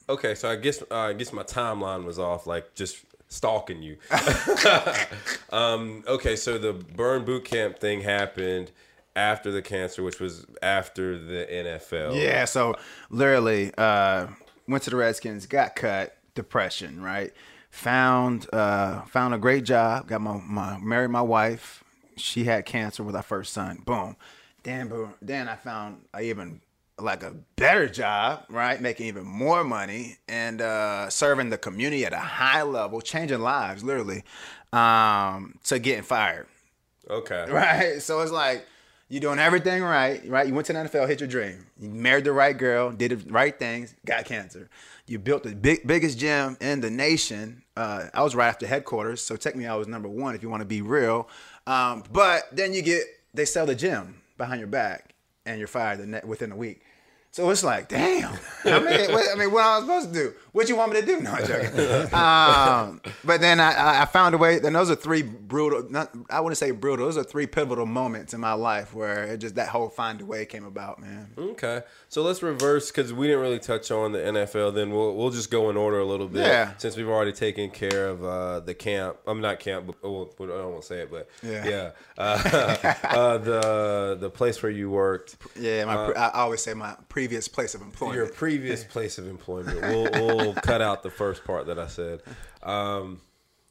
[0.09, 3.96] Okay, so I guess uh, I guess my timeline was off, like just stalking you.
[5.50, 8.70] um, okay, so the burn boot camp thing happened
[9.16, 12.22] after the cancer, which was after the NFL.
[12.22, 12.76] Yeah, so
[13.11, 14.28] literally uh,
[14.68, 17.33] went to the Redskins, got cut, depression, right?
[17.70, 21.83] Found uh, found a great job, got my, my married my wife.
[22.16, 23.83] She had cancer with our first son.
[23.85, 24.16] Boom.
[24.62, 25.14] Then boom.
[25.20, 26.61] Then I found I even
[27.00, 28.81] like a better job, right?
[28.81, 33.85] Making even more money and uh, serving the community at a high level, changing lives,
[33.85, 34.24] literally,
[34.72, 36.46] um, to getting fired.
[37.09, 37.46] Okay.
[37.50, 38.02] Right.
[38.02, 38.66] So it's like
[39.09, 40.47] you're doing everything right, right?
[40.47, 41.66] You went to the NFL, hit your dream.
[41.81, 44.68] You married the right girl, did the right things, got cancer.
[45.07, 47.62] You built the big, biggest gym in the nation.
[47.75, 50.61] Uh, I was right after headquarters, so technically I was number one if you want
[50.61, 51.29] to be real.
[51.66, 55.14] Um, but then you get they sell the gym behind your back,
[55.47, 56.83] and you're fired within a week.
[57.31, 58.35] So it's like, damn.
[58.64, 60.35] I mean, what, I mean, what am I supposed to do?
[60.53, 61.21] What you want me to do?
[61.21, 62.09] No, I'm joking.
[62.19, 64.59] Um, but then I, I found a way.
[64.59, 65.88] And those are three brutal.
[65.88, 67.07] Not, I wouldn't say brutal.
[67.07, 70.25] Those are three pivotal moments in my life where it just that whole find a
[70.27, 71.31] way came about, man.
[71.38, 74.75] Okay, so let's reverse because we didn't really touch on the NFL.
[74.75, 76.47] Then we'll we'll just go in order a little bit.
[76.47, 76.73] Yeah.
[76.79, 79.19] Since we've already taken care of uh, the camp.
[79.27, 79.87] I'm not camp.
[79.87, 81.69] But, well, I don't want to say it, but Yeah.
[81.69, 81.91] yeah.
[82.17, 85.37] Uh, uh, the the place where you worked.
[85.59, 88.16] Yeah, my pre- I always say my previous place of employment.
[88.16, 89.81] Your previous place of employment.
[89.81, 92.22] We'll, we'll cut out the first part that I said.
[92.62, 93.20] Um,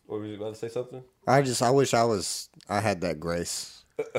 [0.05, 0.67] what were you about to say?
[0.67, 1.01] Something?
[1.25, 3.86] I just I wish I was I had that grace.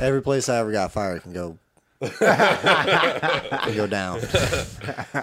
[0.00, 1.58] Every place I ever got fired can go
[2.00, 4.20] can go down.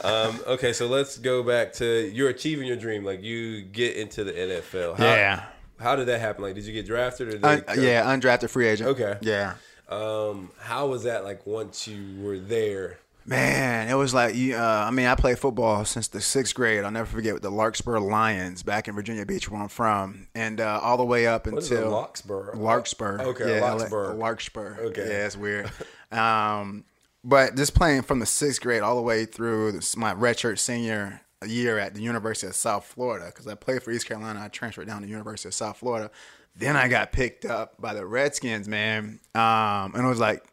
[0.04, 3.04] Um, okay, so let's go back to you're achieving your dream.
[3.04, 4.98] Like you get into the NFL.
[4.98, 5.44] How, Yeah.
[5.80, 6.44] How did that happen?
[6.44, 8.90] Like, did you get drafted or did Un- they- yeah, undrafted free agent.
[8.92, 9.18] Okay.
[9.22, 9.56] Yeah.
[9.90, 13.00] Um, how was that like once you were there?
[13.30, 14.34] Man, it was like.
[14.36, 16.84] Uh, I mean, I played football since the sixth grade.
[16.84, 20.60] I'll never forget with the Larkspur Lions back in Virginia Beach, where I'm from, and
[20.60, 22.56] uh, all the way up What until Larkspur?
[22.56, 23.22] Larkspur.
[23.22, 24.14] Okay, yeah, Larkspur.
[24.16, 24.78] Larkspur.
[24.80, 25.08] Okay.
[25.08, 25.72] yeah, it's weird.
[26.12, 26.86] um,
[27.24, 31.22] but just playing from the sixth grade all the way through this, my redshirt senior
[31.46, 34.88] year at the University of South Florida, because I played for East Carolina, I transferred
[34.88, 36.10] down to the University of South Florida.
[36.56, 40.44] Then I got picked up by the Redskins, man, um, and it was like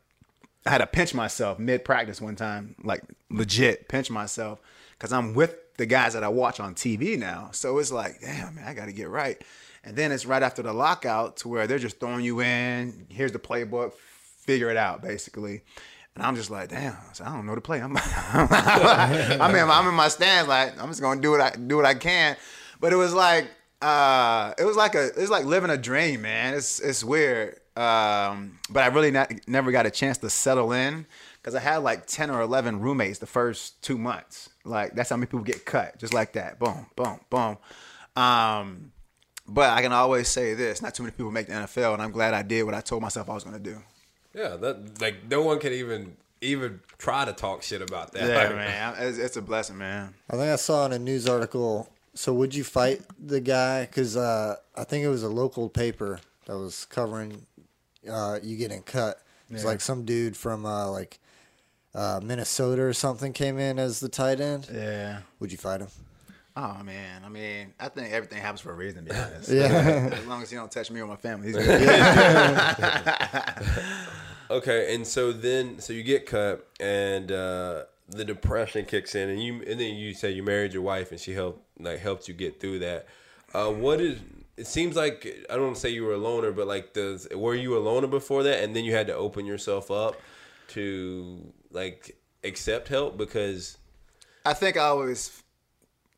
[0.67, 4.61] I had to pinch myself mid practice one time, like legit pinch myself,
[4.93, 7.51] because I'm with the guys that I watch on TV now.
[7.53, 9.41] So it's like, damn, man, I got to get right.
[9.85, 13.07] And then it's right after the lockout to where they're just throwing you in.
[13.09, 15.63] Here's the playbook, figure it out, basically.
[16.17, 17.81] And I'm just like, damn, I don't know the play.
[17.81, 17.97] I'm,
[18.33, 21.85] I'm, in, I'm in my stands, like I'm just gonna do what I do what
[21.85, 22.37] I can.
[22.81, 23.49] But it was like,
[23.83, 26.55] uh, it was like a, it's like living a dream, man.
[26.55, 27.61] It's it's weird.
[27.77, 31.79] Um, but I really not, never got a chance to settle in because I had
[31.79, 34.49] like ten or eleven roommates the first two months.
[34.65, 36.59] Like that's how many people get cut, just like that.
[36.59, 37.59] Boom, boom, boom.
[38.17, 38.93] Um,
[39.47, 42.13] but I can always say this: not too many people make the NFL, and I'm
[42.13, 43.83] glad I did what I told myself I was going to do.
[44.35, 48.29] Yeah, that like no one can even even try to talk shit about that.
[48.29, 50.15] Yeah, Like, man, it's, it's a blessing, man.
[50.31, 51.91] I think I saw in a news article.
[52.15, 53.83] So would you fight the guy?
[53.85, 57.45] Because uh, I think it was a local paper that was covering
[58.09, 59.21] uh, you getting cut.
[59.51, 61.21] It's like some dude from uh, like
[61.95, 64.69] uh, Minnesota or something came in as the tight end.
[64.73, 65.21] Yeah.
[65.39, 65.89] Would you fight him?
[66.57, 69.05] Oh man, I mean, I think everything happens for a reason.
[69.05, 69.51] To be honest.
[69.51, 70.11] Yeah.
[70.13, 71.83] as long as you don't touch me or my family, he's good.
[74.49, 79.43] Okay, and so then so you get cut and uh the depression kicks in and
[79.43, 82.35] you and then you say you married your wife and she helped like helped you
[82.35, 83.07] get through that.
[83.53, 84.21] Uh what is
[84.57, 87.29] it seems like I don't want to say you were a loner, but like does
[87.35, 90.21] were you a loner before that and then you had to open yourself up
[90.69, 93.77] to like accept help because
[94.45, 95.43] I think I always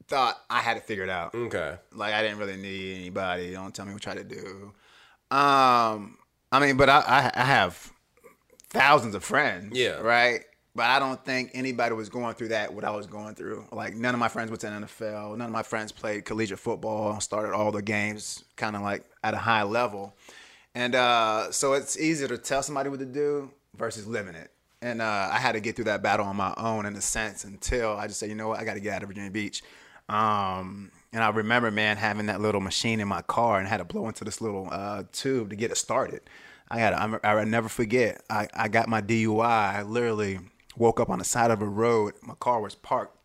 [0.06, 1.34] thought I had to figure it figured out.
[1.34, 1.76] okay.
[1.92, 3.52] Like I didn't really need anybody.
[3.52, 4.72] Don't tell me what try to do.
[5.30, 6.16] Um,
[6.50, 7.92] I mean, but I, I I have
[8.70, 9.76] thousands of friends.
[9.76, 10.00] Yeah.
[10.00, 10.44] Right.
[10.78, 13.66] But I don't think anybody was going through that what I was going through.
[13.72, 15.36] Like none of my friends went to the NFL.
[15.36, 17.18] None of my friends played collegiate football.
[17.18, 20.14] Started all the games kind of like at a high level.
[20.76, 24.52] And uh, so it's easier to tell somebody what to do versus living it.
[24.80, 27.42] And uh, I had to get through that battle on my own in a sense
[27.42, 29.64] until I just said, you know what, I got to get out of Virginia Beach.
[30.08, 33.84] Um, and I remember, man, having that little machine in my car and had to
[33.84, 36.20] blow into this little uh, tube to get it started.
[36.68, 38.22] I had, I, I never forget.
[38.30, 39.88] I, I got my DUI.
[39.88, 40.38] Literally
[40.78, 42.14] woke up on the side of a road.
[42.22, 43.16] My car was parked.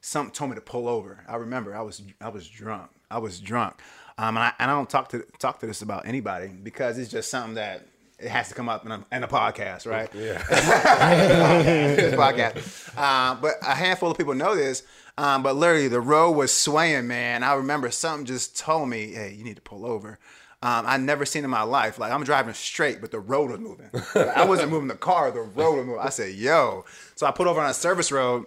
[0.00, 1.24] Something told me to pull over.
[1.28, 2.90] I remember I was I was drunk.
[3.10, 3.74] I was drunk.
[4.16, 7.10] Um, and I, and I don't talk to talk to this about anybody because it's
[7.10, 7.86] just something that
[8.18, 10.12] it has to come up in a, in a podcast, right?
[10.12, 10.42] Yeah.
[12.16, 12.98] podcast.
[12.98, 14.82] Um, but a handful of people know this.
[15.16, 17.44] Um, but literally, the road was swaying, man.
[17.44, 20.18] I remember something just told me, "Hey, you need to pull over."
[20.60, 21.98] Um, I never seen in my life.
[22.00, 23.90] Like I'm driving straight, but the road was moving.
[24.14, 26.00] I wasn't moving the car; the road was moving.
[26.00, 26.84] I said, "Yo!"
[27.14, 28.46] So I pulled over on a service road,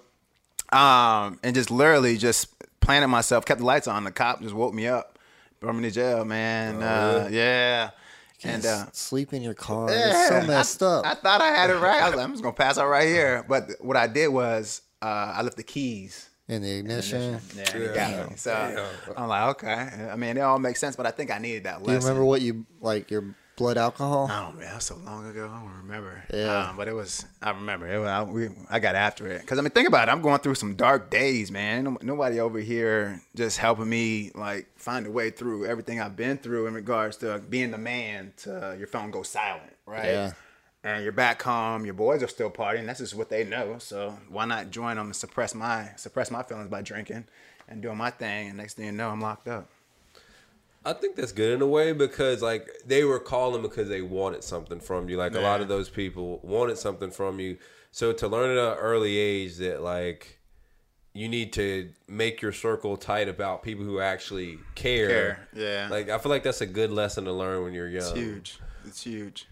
[0.73, 2.47] um, and just literally just
[2.81, 3.45] planted myself.
[3.45, 4.03] Kept the lights on.
[4.03, 5.19] The cop just woke me up,
[5.59, 6.81] brought me to jail, man.
[6.83, 7.91] uh, yeah.
[8.43, 9.91] And uh, sleep in your car.
[9.91, 11.05] yeah, It's so messed I, up.
[11.05, 12.01] I thought I had it right.
[12.01, 13.45] I was like, I'm just gonna pass out right here.
[13.47, 16.27] But what I did was uh, I left the keys.
[16.51, 17.39] In the ignition.
[17.55, 18.35] Yeah, you got me.
[18.35, 20.09] So I'm like, okay.
[20.11, 22.25] I mean, it all makes sense, but I think I needed that Do you remember
[22.25, 24.29] what you like your blood alcohol?
[24.29, 25.49] Oh man, that was so long ago.
[25.49, 26.23] I don't remember.
[26.33, 26.69] Yeah.
[26.69, 27.25] Um, but it was.
[27.41, 27.87] I remember.
[27.87, 30.11] It was, I, we, I got after it because I mean, think about it.
[30.11, 31.85] I'm going through some dark days, man.
[31.85, 36.37] No, nobody over here just helping me like find a way through everything I've been
[36.37, 40.05] through in regards to being the man to your phone go silent, right?
[40.05, 40.31] Yeah.
[40.83, 41.85] And you're back home.
[41.85, 42.87] Your boys are still partying.
[42.87, 43.75] That's just what they know.
[43.77, 47.25] So why not join them and suppress my suppress my feelings by drinking
[47.67, 48.49] and doing my thing?
[48.49, 49.69] And next thing you know, I'm locked up.
[50.83, 54.43] I think that's good in a way because like they were calling because they wanted
[54.43, 55.17] something from you.
[55.17, 57.57] Like a lot of those people wanted something from you.
[57.91, 60.39] So to learn at an early age that like
[61.13, 65.07] you need to make your circle tight about people who actually care.
[65.07, 65.87] Care, yeah.
[65.91, 68.01] Like I feel like that's a good lesson to learn when you're young.
[68.01, 68.59] It's huge.
[68.85, 69.47] It's huge.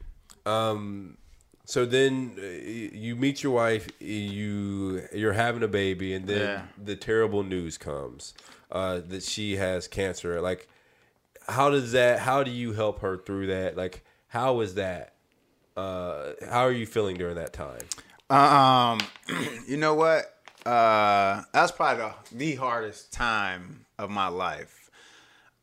[0.50, 1.18] Um,
[1.66, 6.62] so then uh, you meet your wife, you you're having a baby, and then Yeah.
[6.84, 8.34] the terrible news comes
[8.72, 10.42] uh, that she has cancer.
[10.42, 10.68] Like,
[11.48, 12.20] how does that?
[12.20, 13.78] How do you help her through that?
[13.78, 15.14] Like, how is that?
[15.78, 17.82] Uh, how are you feeling during that time?
[18.30, 19.00] Um,
[19.68, 20.26] you know what?
[20.66, 24.90] Uh, that's probably the, the hardest time of my life.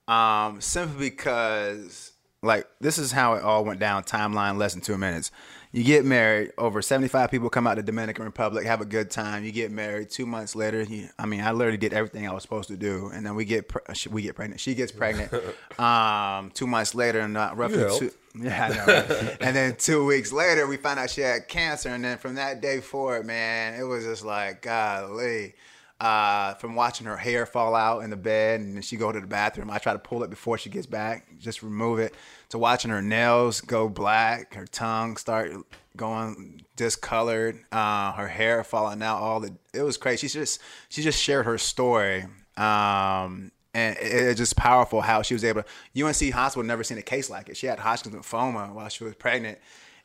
[0.08, 2.12] Um, simply because,
[2.46, 4.04] like, this is how it all went down.
[4.04, 5.30] Timeline less than two minutes.
[5.72, 6.52] You get married.
[6.56, 9.44] Over seventy-five people come out to the Dominican Republic, have a good time.
[9.44, 10.08] You get married.
[10.08, 13.10] Two months later, you, I mean, I literally did everything I was supposed to do,
[13.12, 14.60] and then we get pre- we get pregnant.
[14.60, 15.34] She gets pregnant.
[15.78, 17.98] um, two months later, and not roughly helped.
[17.98, 18.10] two.
[18.38, 18.84] Yeah, I know.
[18.86, 19.36] Right?
[19.40, 21.88] and then two weeks later, we found out she had cancer.
[21.88, 25.54] And then from that day forward, man, it was just like, golly.
[25.98, 29.26] Uh, from watching her hair fall out in the bed and she go to the
[29.26, 32.14] bathroom, I try to pull it before she gets back, just remove it.
[32.50, 35.52] To watching her nails go black, her tongue start
[35.96, 39.22] going discolored, uh, her hair falling out.
[39.22, 40.28] All the it was crazy.
[40.28, 42.26] She just she just shared her story.
[42.58, 45.68] Um, and it- it's just powerful how she was able to
[46.04, 47.56] UNC hospital never seen a case like it.
[47.56, 49.58] She had Hodgkin's lymphoma while she was pregnant.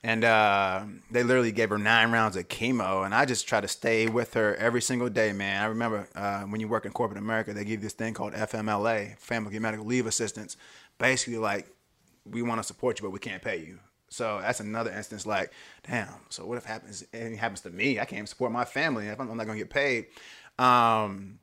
[0.04, 3.06] And uh, they literally gave her nine rounds of chemo.
[3.06, 5.62] And I just try to stay with her every single day, man.
[5.62, 8.34] I remember uh, when you work in corporate America, they give you this thing called
[8.34, 10.58] FMLA, Family Medical Leave Assistance.
[10.98, 11.68] Basically, like,
[12.26, 13.80] we want to support you, but we can't pay you.
[14.12, 15.52] So that's another instance like,
[15.88, 17.98] damn, so what if happens anything happens to me?
[17.98, 20.08] I can't support my family if I'm, I'm not gonna get paid.
[20.60, 21.40] Um,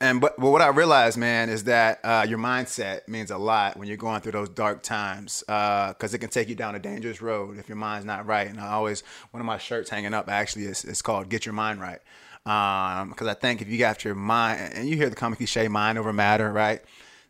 [0.00, 3.86] and but, what I realized, man, is that uh, your mindset means a lot when
[3.86, 7.58] you're going through those dark times because it can take you down a dangerous road
[7.58, 8.48] if your mind's not right.
[8.48, 11.52] And I always one of my shirts hanging up actually is, is called "Get Your
[11.52, 12.00] Mind Right"
[12.44, 15.96] because I think if you got your mind and you hear the common cliche "mind
[15.96, 16.82] over matter," right?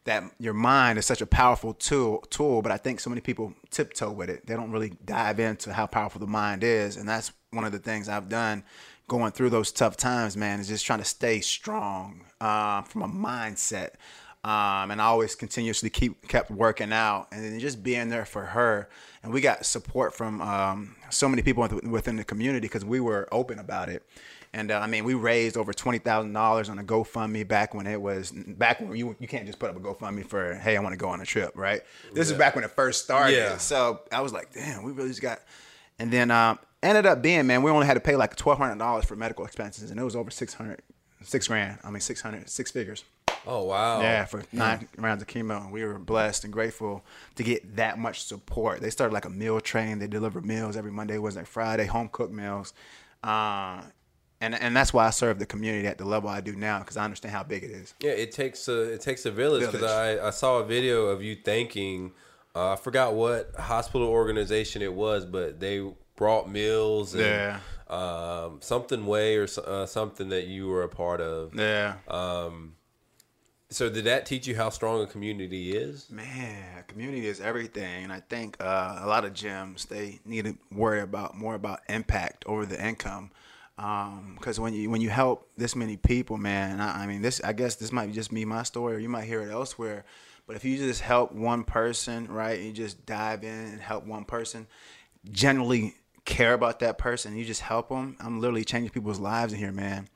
[0.05, 3.55] That your mind is such a powerful tool, tool, but I think so many people
[3.71, 4.47] tiptoe with it.
[4.47, 7.79] They don't really dive into how powerful the mind is, and that's one of the
[7.79, 8.65] things I've done
[9.09, 13.09] going through those tough times, man, is just trying to stay strong uh, from a
[13.09, 13.91] mindset.
[14.45, 18.45] Um, and I always continuously keep kept working out and then just being there for
[18.45, 18.91] her.
[19.23, 23.27] And we got support from um, so many people within the community because we were
[23.33, 24.03] open about it.
[24.53, 27.87] And uh, I mean, we raised over twenty thousand dollars on a GoFundMe back when
[27.87, 30.81] it was back when you you can't just put up a GoFundMe for hey I
[30.81, 31.81] want to go on a trip, right?
[32.13, 33.35] This is back when it first started.
[33.35, 33.57] Yeah.
[33.57, 35.41] So I was like, damn, we really just got.
[35.99, 38.79] And then um, ended up being, man, we only had to pay like twelve hundred
[38.79, 40.83] dollars for medical expenses, and it was over six hundred,
[41.25, 41.79] six grand.
[41.85, 43.05] I mean, six hundred, six figures.
[43.47, 44.01] Oh wow!
[44.01, 45.63] Yeah, for nine rounds of chemo.
[45.63, 47.05] and We were blessed and grateful
[47.37, 48.81] to get that much support.
[48.81, 49.99] They started like a meal train.
[49.99, 52.73] They deliver meals every Monday, Wednesday, Friday, home cooked meals.
[53.23, 53.83] Uh,
[54.41, 56.97] and and that's why I serve the community at the level I do now because
[56.97, 57.95] I understand how big it is.
[58.01, 61.23] Yeah, it takes a it takes a village because I, I saw a video of
[61.23, 62.13] you thanking
[62.55, 65.85] uh, I forgot what hospital organization it was, but they
[66.17, 67.15] brought meals.
[67.15, 67.61] And, Yeah.
[67.95, 71.55] Um, something way or uh, something that you were a part of.
[71.55, 71.95] Yeah.
[73.71, 76.09] So did that teach you how strong a community is?
[76.09, 80.57] Man, community is everything, and I think uh, a lot of gyms they need to
[80.71, 83.33] worry about more about impact over the income.
[83.77, 87.53] Because when you when you help this many people, man, I, I mean, this I
[87.53, 90.05] guess this might just be my story, or you might hear it elsewhere.
[90.47, 94.25] But if you just help one person, right, you just dive in and help one
[94.25, 94.69] person,
[95.33, 98.17] generally care about that person, you just help them.
[98.21, 100.09] I'm literally changing people's lives in here, man.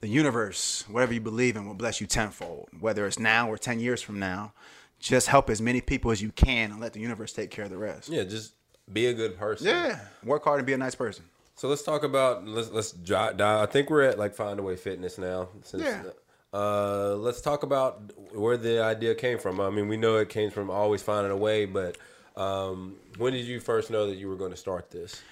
[0.00, 3.80] The universe, whatever you believe in, will bless you tenfold, whether it's now or 10
[3.80, 4.52] years from now.
[4.98, 7.70] Just help as many people as you can and let the universe take care of
[7.70, 8.08] the rest.
[8.08, 8.54] Yeah, just
[8.92, 9.66] be a good person.
[9.66, 9.98] Yeah.
[10.24, 11.24] Work hard and be a nice person.
[11.54, 13.62] So let's talk about let's let's jot down.
[13.62, 15.48] I think we're at like Find a Way Fitness now.
[15.62, 16.02] Since, Yeah.
[16.52, 19.60] Uh, let's talk about where the idea came from.
[19.60, 21.98] I mean, we know it came from always finding a way, but
[22.36, 25.22] um, when did you first know that you were going to start this?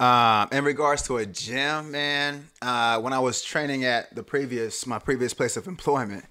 [0.00, 4.86] Um, in regards to a gym, man, uh, when I was training at the previous
[4.86, 6.24] my previous place of employment,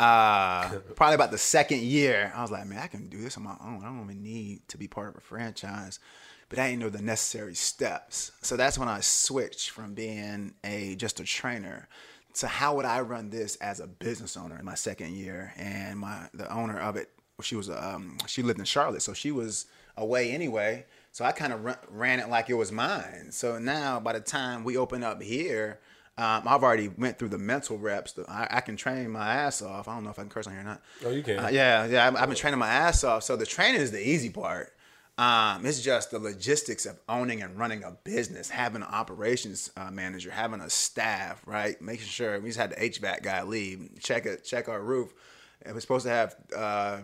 [0.00, 3.44] uh, probably about the second year, I was like, man, I can do this on
[3.44, 3.80] my own.
[3.82, 6.00] I don't even need to be part of a franchise,
[6.48, 8.32] but I didn't know the necessary steps.
[8.42, 11.88] So that's when I switched from being a just a trainer
[12.34, 15.52] to how would I run this as a business owner in my second year.
[15.56, 17.10] And my the owner of it,
[17.40, 20.86] she was um, she lived in Charlotte, so she was away anyway.
[21.12, 23.28] So I kind of ran it like it was mine.
[23.30, 25.78] So now, by the time we open up here,
[26.16, 28.18] um, I've already went through the mental reps.
[28.28, 29.88] I, I can train my ass off.
[29.88, 30.82] I don't know if I can curse on here or not.
[31.04, 31.38] Oh, you can.
[31.38, 32.06] Uh, yeah, yeah.
[32.06, 33.24] I've, I've been training my ass off.
[33.24, 34.74] So the training is the easy part.
[35.18, 39.90] Um, it's just the logistics of owning and running a business, having an operations uh,
[39.90, 41.80] manager, having a staff, right?
[41.82, 45.12] Making sure we just had the HVAC guy leave, check it, check our roof.
[45.60, 46.98] And we're supposed to have uh,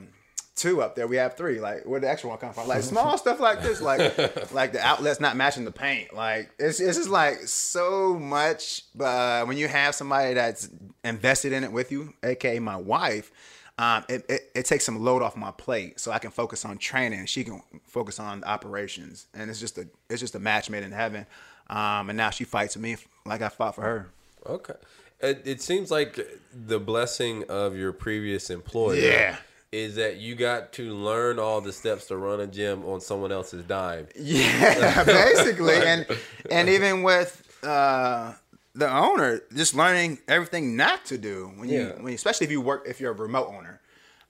[0.58, 1.06] two up there.
[1.06, 1.60] We have three.
[1.60, 2.68] Like, where the extra one come from?
[2.68, 6.12] Like small stuff like this, like like the outlets not matching the paint.
[6.12, 8.82] Like it's it's just like so much.
[8.94, 10.68] But uh, when you have somebody that's
[11.04, 13.30] invested in it with you, aka my wife,
[13.78, 16.78] um, it, it, it takes some load off my plate, so I can focus on
[16.78, 17.26] training.
[17.26, 20.92] She can focus on operations, and it's just a it's just a match made in
[20.92, 21.26] heaven.
[21.70, 24.08] Um, and now she fights me like I fought for her.
[24.46, 24.74] Okay.
[25.20, 26.18] It, it seems like
[26.52, 29.36] the blessing of your previous employer Yeah.
[29.72, 33.30] Is that you got to learn all the steps to run a gym on someone
[33.32, 34.06] else's dime.
[34.16, 36.06] Yeah, basically, and
[36.50, 38.32] and even with uh,
[38.74, 41.92] the owner, just learning everything not to do when you, Yeah.
[41.96, 43.80] when you, especially if you work if you're a remote owner.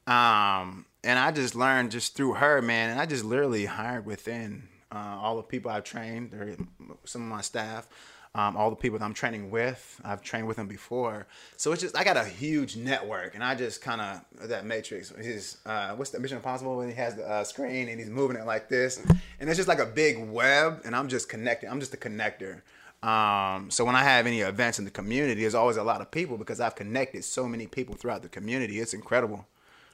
[0.06, 4.68] Um, and I just learned just through her, man, and I just literally hired within
[4.90, 6.56] uh, all the people I've trained, or
[7.04, 7.86] some of my staff.
[8.34, 11.26] Um, all the people that I'm training with, I've trained with them before.
[11.56, 15.10] So it's just I got a huge network, and I just kind of that matrix.
[15.12, 18.36] Is uh, what's the Mission Impossible when he has the uh, screen and he's moving
[18.36, 19.02] it like this,
[19.40, 21.70] and it's just like a big web, and I'm just connecting.
[21.70, 22.60] I'm just a connector.
[23.02, 26.10] Um, so when I have any events in the community, there's always a lot of
[26.10, 28.80] people because I've connected so many people throughout the community.
[28.80, 29.46] It's incredible.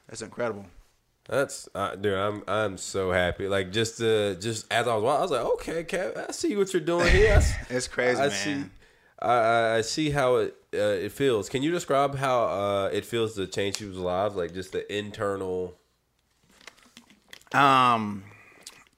[0.08, 0.66] It's incredible.
[1.28, 2.14] That's uh, dude.
[2.18, 3.48] I'm I'm so happy.
[3.48, 6.54] Like just uh, just as I was, watching, I was like, okay, Kev, I see
[6.56, 7.40] what you're doing here.
[7.40, 8.30] I It's crazy, I man.
[8.30, 8.70] see.
[9.20, 11.48] I, I- I see how it uh, it feels.
[11.48, 14.34] Can you describe how uh, it feels to change people's lives?
[14.36, 15.74] Like just the internal.
[17.52, 18.24] Um,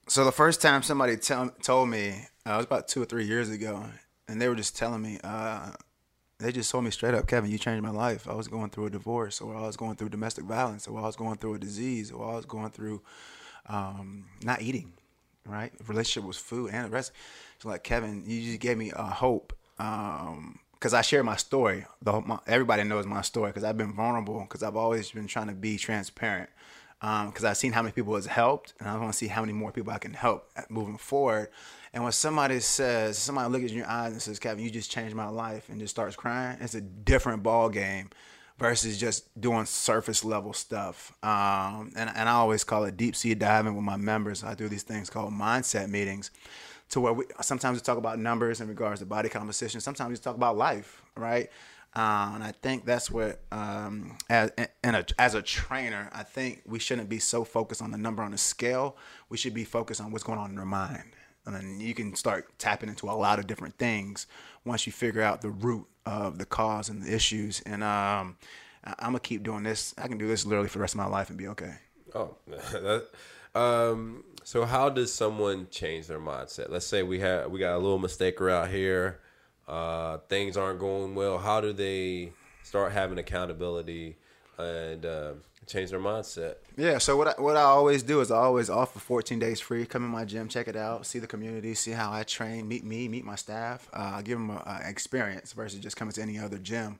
[0.09, 3.27] so the first time somebody tell, told me, uh, it was about two or three
[3.27, 3.85] years ago,
[4.29, 5.73] and they were just telling me, uh,
[6.39, 8.29] they just told me straight up, Kevin, you changed my life.
[8.29, 11.03] I was going through a divorce, or I was going through domestic violence, or I
[11.03, 13.03] was going through a disease, or I was going through
[13.69, 14.93] um, not eating,
[15.47, 15.73] right?
[15.87, 17.13] Relationship with food and the rest.
[17.59, 19.55] So like, Kevin, you just gave me a hope.
[19.79, 21.87] Um, because I share my story.
[22.03, 24.41] The my, everybody knows my story because I've been vulnerable.
[24.41, 26.51] Because I've always been trying to be transparent.
[27.01, 29.55] Because I've seen how many people has helped, and I want to see how many
[29.55, 31.49] more people I can help at moving forward.
[31.97, 35.17] And when somebody says, somebody looks in your eyes and says, "Kevin, you just changed
[35.17, 38.11] my life," and just starts crying, it's a different ball game
[38.59, 41.15] versus just doing surface level stuff.
[41.25, 44.45] Um, and and I always call it deep sea diving with my members.
[44.45, 46.33] I do these things called mindset meetings
[46.91, 49.81] to where we sometimes we talk about numbers in regards to body composition.
[49.81, 51.49] Sometimes we talk about life, right?
[51.95, 56.79] Uh, and I think that's what, um, as a, as a trainer, I think we
[56.79, 58.99] shouldn't be so focused on the number on the scale.
[59.31, 61.15] We should be focused on what's going on in your mind,
[61.47, 64.27] and then you can start tapping into a lot of different things
[64.65, 67.61] once you figure out the root of the cause and the issues.
[67.65, 68.37] And um,
[68.85, 69.95] I- I'm gonna keep doing this.
[69.97, 71.75] I can do this literally for the rest of my life and be okay.
[72.15, 73.07] Oh, that,
[73.55, 76.69] um, so how does someone change their mindset?
[76.71, 79.21] Let's say we have we got a little mistaker out here,
[79.69, 81.39] uh, things aren't going well.
[81.39, 82.33] How do they
[82.63, 84.17] start having accountability
[84.59, 85.33] and uh,
[85.67, 86.57] change their mindset.
[86.77, 89.87] Yeah, so what I, what I always do is I always offer 14 days free.
[89.87, 92.85] Come in my gym, check it out, see the community, see how I train, meet
[92.85, 93.89] me, meet my staff.
[93.93, 96.99] Uh, give them an experience versus just coming to any other gym.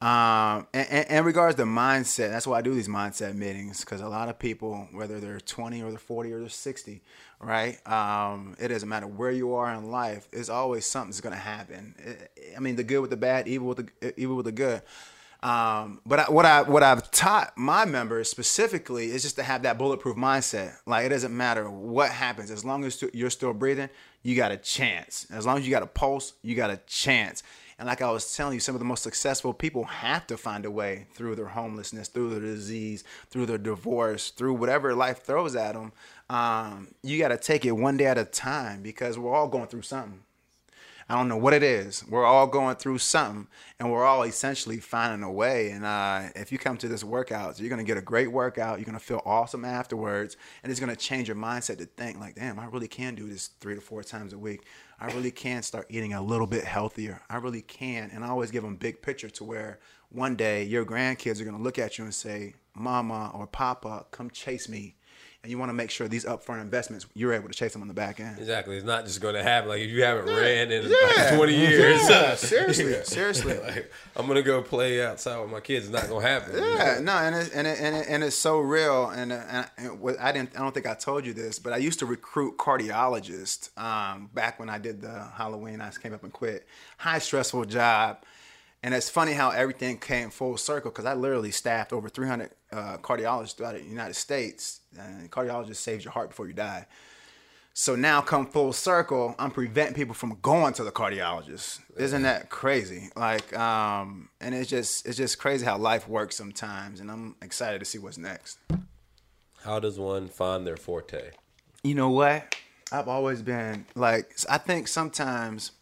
[0.00, 4.02] Um, and, and, in regards to mindset, that's why I do these mindset meetings because
[4.02, 7.00] a lot of people, whether they're 20 or they're 40 or they're 60,
[7.40, 7.86] right?
[7.88, 10.28] Um, it doesn't matter where you are in life.
[10.32, 11.94] It's always something's going to happen.
[12.54, 14.82] I mean, the good with the bad, evil with the evil with the good.
[15.42, 19.62] Um, but I, what I what I've taught my members specifically is just to have
[19.62, 20.76] that bulletproof mindset.
[20.86, 23.90] Like it doesn't matter what happens, as long as you're still breathing,
[24.22, 25.26] you got a chance.
[25.30, 27.42] As long as you got a pulse, you got a chance.
[27.78, 30.64] And like I was telling you, some of the most successful people have to find
[30.64, 35.54] a way through their homelessness, through their disease, through their divorce, through whatever life throws
[35.54, 35.92] at them.
[36.30, 39.66] Um, you got to take it one day at a time because we're all going
[39.66, 40.22] through something.
[41.08, 42.04] I don't know what it is.
[42.08, 43.46] We're all going through something,
[43.78, 45.70] and we're all essentially finding a way.
[45.70, 48.78] And uh, if you come to this workout, you're gonna get a great workout.
[48.78, 52.58] You're gonna feel awesome afterwards, and it's gonna change your mindset to think like, "Damn,
[52.58, 54.66] I really can do this three to four times a week.
[54.98, 57.22] I really can start eating a little bit healthier.
[57.30, 59.78] I really can." And I always give them big picture to where
[60.08, 64.28] one day your grandkids are gonna look at you and say, "Mama or Papa, come
[64.28, 64.95] chase me."
[65.46, 67.86] And you want to make sure these upfront investments you're able to chase them on
[67.86, 68.36] the back end.
[68.36, 69.68] Exactly, it's not just going to happen.
[69.68, 70.40] Like if you haven't yeah.
[70.40, 70.96] ran in yeah.
[71.16, 72.34] like 20 years, yeah.
[72.34, 73.02] seriously, yeah.
[73.04, 73.56] seriously.
[73.62, 75.86] like, I'm gonna go play outside with my kids.
[75.86, 76.56] It's not gonna happen.
[76.56, 79.10] Yeah, no, and it, and it, and, it, and it's so real.
[79.10, 82.00] And, and, and I didn't, I don't think I told you this, but I used
[82.00, 85.80] to recruit cardiologists um, back when I did the Halloween.
[85.80, 86.66] I came up and quit.
[86.98, 88.18] High stressful job
[88.86, 92.98] and it's funny how everything came full circle because I literally staffed over 300 uh,
[92.98, 94.78] cardiologists throughout the United States.
[94.96, 96.86] And cardiologist saves your heart before you die.
[97.74, 101.80] So now, come full circle, I'm preventing people from going to the cardiologist.
[101.96, 103.10] Isn't that crazy?
[103.16, 107.00] Like, um, and it's just it's just crazy how life works sometimes.
[107.00, 108.58] And I'm excited to see what's next.
[109.64, 111.32] How does one find their forte?
[111.82, 112.54] You know what?
[112.92, 115.72] I've always been like I think sometimes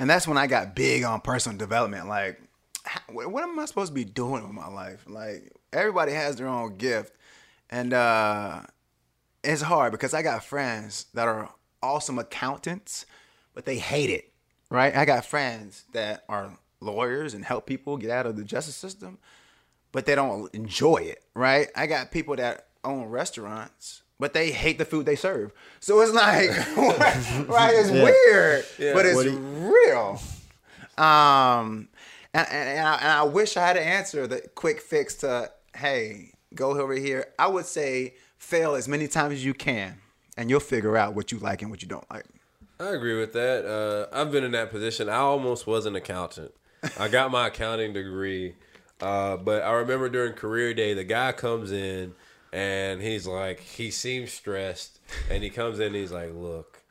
[0.00, 2.08] and that's when I got big on personal development.
[2.08, 2.40] Like,
[3.12, 5.04] what am I supposed to be doing with my life?
[5.06, 7.14] Like, everybody has their own gift,
[7.68, 8.62] and uh,
[9.44, 11.50] it's hard because I got friends that are
[11.82, 13.04] awesome accountants,
[13.52, 14.32] but they hate it.
[14.70, 14.96] Right?
[14.96, 19.18] I got friends that are lawyers and help people get out of the justice system,
[19.92, 21.22] but they don't enjoy it.
[21.34, 21.68] Right?
[21.76, 25.52] I got people that own restaurants but they hate the food they serve.
[25.80, 26.50] So it's like,
[27.48, 27.74] right?
[27.74, 28.04] It's yeah.
[28.04, 28.92] weird, yeah.
[28.92, 30.20] but it's you- real.
[30.98, 31.88] Um,
[32.34, 35.50] and, and, and, I, and I wish I had an answer, the quick fix to,
[35.74, 37.28] hey, go over here.
[37.38, 39.96] I would say fail as many times as you can,
[40.36, 42.26] and you'll figure out what you like and what you don't like.
[42.78, 43.64] I agree with that.
[43.66, 45.08] Uh, I've been in that position.
[45.08, 46.52] I almost was an accountant.
[46.98, 48.54] I got my accounting degree,
[49.00, 52.14] uh, but I remember during career day, the guy comes in
[52.52, 54.98] and he's like, he seems stressed,
[55.30, 56.82] and he comes in, and he's like, look,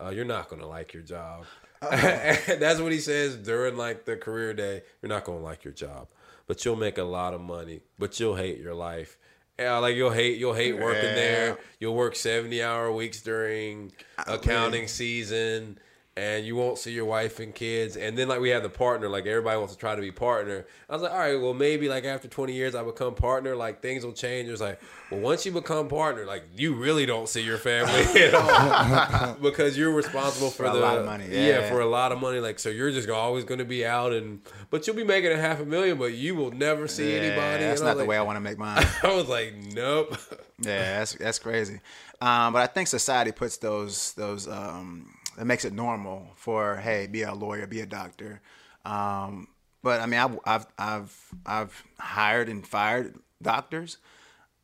[0.00, 1.44] uh, you're not gonna like your job.
[1.80, 4.82] that's what he says during like the career day.
[5.02, 6.08] You're not gonna like your job,
[6.46, 9.16] but you'll make a lot of money, but you'll hate your life.
[9.58, 11.14] Yeah, like you'll hate you'll hate working yeah.
[11.14, 11.58] there.
[11.80, 15.78] You'll work seventy hour weeks during accounting season
[16.16, 17.96] and you won't see your wife and kids.
[17.96, 20.64] And then like we have the partner, like everybody wants to try to be partner.
[20.88, 23.82] I was like, all right, well maybe like after 20 years I become partner, like
[23.82, 24.48] things will change.
[24.48, 28.34] It's like, well once you become partner, like you really don't see your family at
[28.34, 31.26] all because you're responsible for, for the lot of money.
[31.30, 31.46] Yeah.
[31.46, 32.40] yeah, for a lot of money.
[32.40, 34.40] Like so you're just always going to be out and
[34.70, 37.64] but you'll be making a half a million, but you will never see yeah, anybody.
[37.64, 38.86] That's not the way I want to make mine.
[39.02, 40.16] I was like, nope.
[40.60, 41.80] yeah, that's that's crazy.
[42.22, 47.06] Um, but I think society puts those those um, that makes it normal for hey,
[47.06, 48.40] be a lawyer, be a doctor.
[48.84, 49.48] Um,
[49.82, 53.98] but I mean, I've, I've I've I've hired and fired doctors.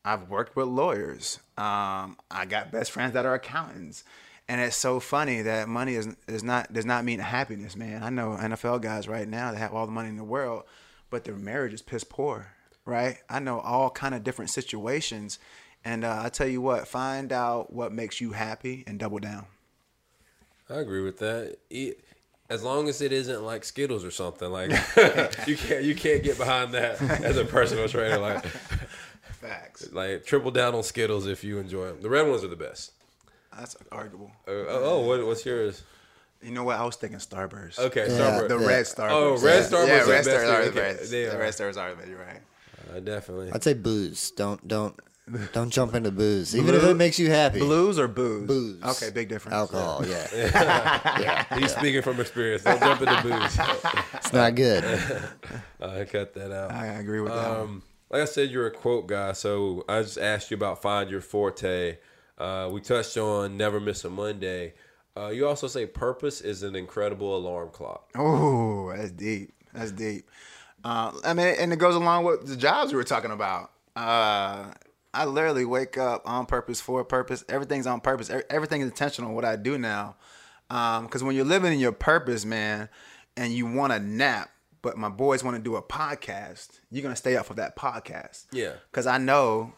[0.05, 1.39] I've worked with lawyers.
[1.57, 4.05] Um, I got best friends that are accountants.
[4.49, 8.03] And it's so funny that money is is not does not mean happiness, man.
[8.03, 10.65] I know NFL guys right now that have all the money in the world,
[11.11, 12.53] but their marriage is piss poor,
[12.85, 13.19] right?
[13.31, 15.39] I know all kind of different situations,
[15.85, 19.47] and uh, I tell you what, find out what makes you happy and double down.
[20.71, 21.57] I agree with that.
[22.49, 24.71] as long as it isn't like Skittles or something, like
[25.47, 28.19] you can't you can't get behind that as a personal trainer.
[28.19, 28.45] Like
[29.41, 32.01] facts, like triple down on Skittles if you enjoy them.
[32.01, 32.93] The red ones are the best.
[33.57, 34.31] That's arguable.
[34.49, 35.83] Uh, oh, oh what, what's yours?
[36.43, 36.79] You know what?
[36.79, 37.79] I was thinking Starburst.
[37.79, 38.49] Okay, yeah, Starburst.
[38.49, 38.67] The yeah.
[38.67, 39.11] red Starburst.
[39.11, 39.87] Oh, red Starburst.
[39.89, 41.11] Yeah, red Starburst are the best.
[41.11, 42.09] The red Starburst are the best.
[42.09, 42.41] You're right.
[42.91, 43.53] Uh, definitely.
[43.53, 44.33] I'd say booze.
[44.33, 44.99] Don't don't
[45.53, 47.61] don't jump into booze, even if it makes you happy.
[47.61, 48.47] Blues or booze?
[48.47, 48.83] Booze.
[48.83, 49.55] Okay, big difference.
[49.55, 50.27] Alcohol, yeah.
[50.35, 51.59] yeah.
[51.59, 52.65] He's speaking from experience.
[52.65, 53.59] Don't jump into booze.
[54.15, 54.85] It's not good.
[55.81, 56.73] I cut that out.
[56.73, 57.51] I agree with that.
[57.51, 61.11] Um, like I said, you're a quote guy, so I just asked you about find
[61.11, 61.99] your forte.
[62.39, 64.75] Uh, we touched on never miss a Monday.
[65.17, 68.11] Uh, you also say purpose is an incredible alarm clock.
[68.17, 69.53] Oh, that's deep.
[69.73, 70.29] That's deep.
[70.85, 73.71] Uh, I mean, and it goes along with the jobs we were talking about.
[73.95, 74.73] Uh,
[75.15, 77.45] I literally wake up on purpose for a purpose.
[77.49, 78.31] Everything's on purpose.
[78.31, 79.35] Every- Everything is intentional.
[79.35, 80.17] What I do now,
[80.71, 82.89] um, because when you're living in your purpose, man,
[83.37, 84.51] and you want to nap,
[84.81, 88.47] but my boys want to do a podcast, you're gonna stay up for that podcast.
[88.53, 88.73] Yeah.
[88.91, 89.75] Because I know,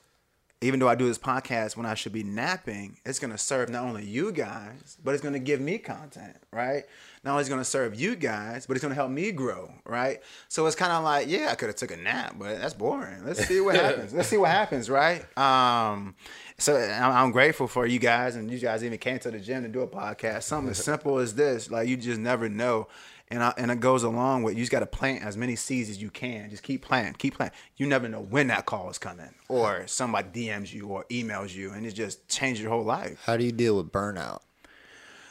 [0.64, 3.84] even though I do this podcast when I should be napping, it's gonna serve not
[3.84, 6.84] only you guys, but it's gonna give me content, right?
[7.22, 10.22] Not only is it gonna serve you guys, but it's gonna help me grow, right?
[10.48, 13.26] So it's kind of like, yeah, I could have took a nap, but that's boring.
[13.26, 14.14] Let's see what happens.
[14.14, 15.22] Let's see what happens, right?
[15.36, 16.14] Um,
[16.56, 19.68] so I'm grateful for you guys, and you guys even came to the gym to
[19.68, 20.44] do a podcast.
[20.44, 22.88] Something as simple as this, like you just never know.
[23.28, 25.88] And, I, and it goes along with you just got to plant as many seeds
[25.88, 26.50] as you can.
[26.50, 27.56] Just keep planting, keep planting.
[27.76, 31.72] You never know when that call is coming, or somebody DMs you or emails you,
[31.72, 33.22] and it just changes your whole life.
[33.24, 34.40] How do you deal with burnout?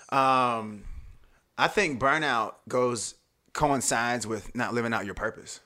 [0.10, 0.84] Um,
[1.58, 3.16] I think burnout goes
[3.54, 5.60] coincides with not living out your purpose.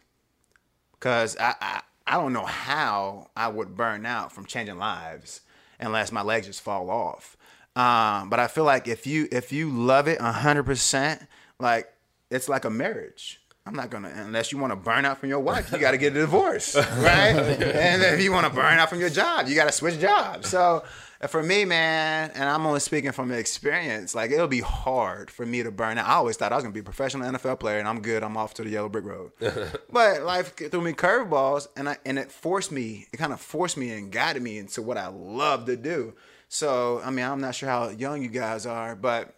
[1.00, 5.42] Cause I, I I don't know how I would burn out from changing lives
[5.80, 7.36] unless my legs just fall off.
[7.76, 11.22] Um, but I feel like if you if you love it hundred percent,
[11.60, 11.88] like
[12.30, 13.40] it's like a marriage.
[13.68, 15.98] I'm not gonna unless you want to burn out from your wife, you got to
[15.98, 17.36] get a divorce, right?
[17.36, 20.48] and if you want to burn out from your job, you got to switch jobs.
[20.48, 20.86] So
[21.20, 25.46] uh, for me, man, and I'm only speaking from experience, like it'll be hard for
[25.46, 26.08] me to burn out.
[26.08, 28.24] I always thought I was gonna be a professional NFL player, and I'm good.
[28.24, 29.32] I'm off to the yellow brick road.
[29.92, 33.08] but life threw me curveballs, and I and it forced me.
[33.12, 36.14] It kind of forced me and guided me into what I love to do.
[36.48, 39.34] So I mean, I'm not sure how young you guys are, but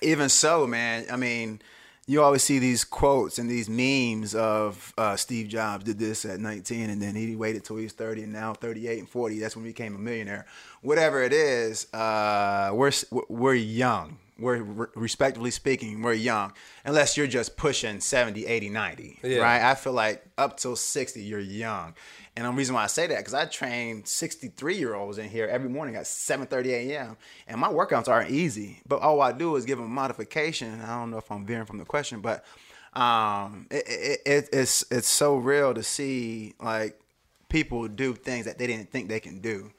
[0.00, 1.60] even so, man, I mean,
[2.08, 6.40] you always see these quotes and these memes of uh, Steve Jobs did this at
[6.40, 9.38] 19 and then he waited till he was 30 and now 38 and 40.
[9.38, 10.46] That's when he became a millionaire.
[10.80, 12.92] Whatever it is, uh, we're
[13.28, 14.16] we're young.
[14.38, 14.62] We're
[14.94, 16.52] respectively speaking, we're young.
[16.84, 19.38] Unless you're just pushing 70, 80, 90, Yeah.
[19.40, 19.60] right?
[19.62, 21.94] I feel like up till 60, you're young.
[22.38, 25.48] And the reason why I say that, because I train 63 year olds in here
[25.48, 27.16] every morning at 7:30 a.m.
[27.48, 30.80] And my workouts aren't easy, but all I do is give them modification.
[30.82, 32.44] I don't know if I'm veering from the question, but
[32.92, 37.00] um, it, it, it, it's it's so real to see like
[37.48, 39.72] people do things that they didn't think they can do,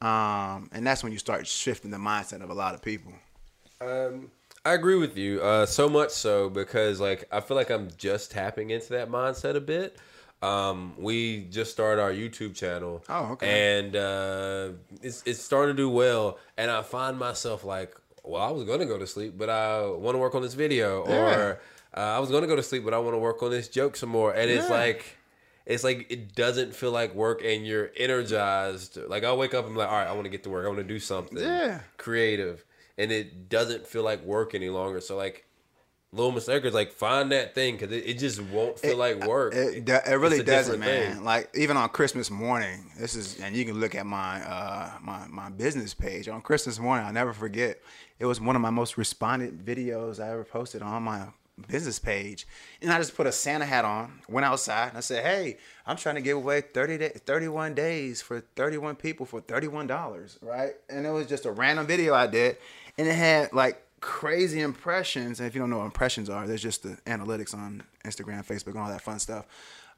[0.00, 3.12] um, and that's when you start shifting the mindset of a lot of people.
[3.80, 4.30] Um,
[4.64, 5.42] I agree with you.
[5.42, 9.56] Uh, so much so because like I feel like I'm just tapping into that mindset
[9.56, 9.98] a bit.
[10.44, 13.02] Um, we just started our YouTube channel.
[13.08, 13.78] Oh, okay.
[13.78, 14.68] And uh,
[15.02, 18.86] it's it's starting to do well, and I find myself like, well, I was gonna
[18.86, 21.14] go to sleep, but I want to work on this video, Yeah.
[21.36, 21.60] or
[21.96, 23.96] uh, I was gonna go to sleep, but I want to work on this joke
[23.96, 25.04] some more, and it's like.
[25.66, 28.98] It's like it doesn't feel like work, and you're energized.
[29.08, 30.66] Like I wake up, I'm like, all right, I want to get to work.
[30.66, 31.80] I want to do something Yeah.
[31.96, 32.66] creative,
[32.98, 35.00] and it doesn't feel like work any longer.
[35.00, 35.46] So like,
[36.14, 39.54] little mistakes, like find that thing because it, it just won't feel like work.
[39.54, 41.14] It, it, it really doesn't, man.
[41.14, 41.24] thing.
[41.24, 45.26] Like even on Christmas morning, this is, and you can look at my uh my
[45.28, 47.06] my business page on Christmas morning.
[47.06, 47.80] I'll never forget.
[48.18, 51.26] It was one of my most responded videos I ever posted on my
[51.68, 52.46] business page,
[52.80, 55.96] and I just put a Santa hat on, went outside, and I said, "Hey, I'm
[55.96, 60.74] trying to give away 30 day, 31 days for 31 people for 31 dollars, right?"
[60.88, 62.56] And it was just a random video I did,
[62.98, 65.40] and it had like crazy impressions.
[65.40, 68.72] And if you don't know what impressions are, there's just the analytics on Instagram, Facebook,
[68.72, 69.46] and all that fun stuff.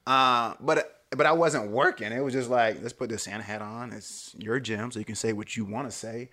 [0.06, 2.12] Uh, but but I wasn't working.
[2.12, 3.92] It was just like, let's put this Santa hat on.
[3.92, 6.30] It's your gym, so you can say what you want to say.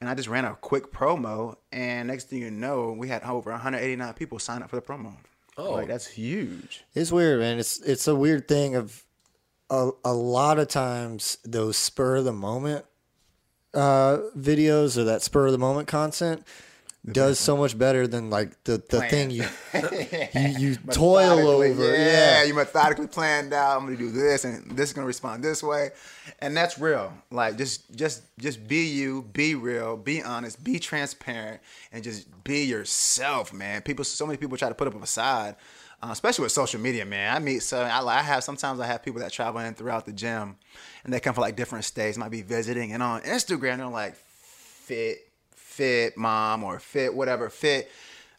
[0.00, 3.50] And I just ran a quick promo, and next thing you know, we had over
[3.50, 5.12] 189 people sign up for the promo.
[5.58, 5.72] Oh.
[5.72, 6.84] like that's huge.
[6.94, 7.58] It's weird, man.
[7.58, 9.04] It's it's a weird thing of
[9.68, 12.86] a, a lot of times those spur of the moment
[13.74, 16.46] uh, videos or that spur of the moment content
[17.10, 19.10] does so much better than like the, the Plan.
[19.10, 19.44] thing you
[20.34, 21.96] you, you toil over.
[21.96, 22.42] Yeah, Yeah.
[22.44, 23.78] you methodically planned out.
[23.78, 25.90] I'm gonna do this, and this is gonna respond this way,
[26.40, 27.12] and that's real.
[27.30, 32.64] Like just, just, just be you, be real, be honest, be transparent, and just be
[32.64, 33.80] yourself, man.
[33.82, 35.56] People, so many people try to put up a facade,
[36.02, 37.34] uh, especially with social media, man.
[37.34, 40.12] I meet so I, I have sometimes I have people that travel in throughout the
[40.12, 40.56] gym,
[41.04, 44.16] and they come from like different states, might be visiting, and on Instagram they're like
[44.16, 45.18] fit,
[45.80, 47.90] fit mom or fit whatever fit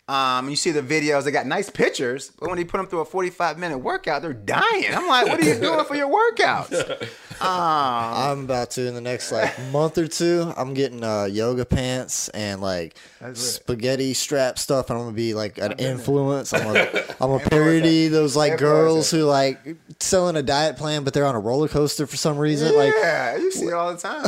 [0.08, 3.00] Um, you see the videos; they got nice pictures, but when you put them through
[3.00, 4.94] a 45 minute workout, they're dying.
[4.94, 7.08] I'm like, what are you doing for your workouts?
[7.42, 10.52] I'm about to in the next like month or two.
[10.58, 12.96] I'm getting uh, yoga pants and like
[13.34, 16.52] spaghetti strap stuff, and I'm gonna be like an influence.
[16.54, 16.89] I'm gonna
[17.22, 19.60] I'm gonna parody those like girls who like
[20.00, 22.76] selling a diet plan, but they're on a roller coaster for some reason.
[22.76, 24.24] Like yeah, you see it all the time.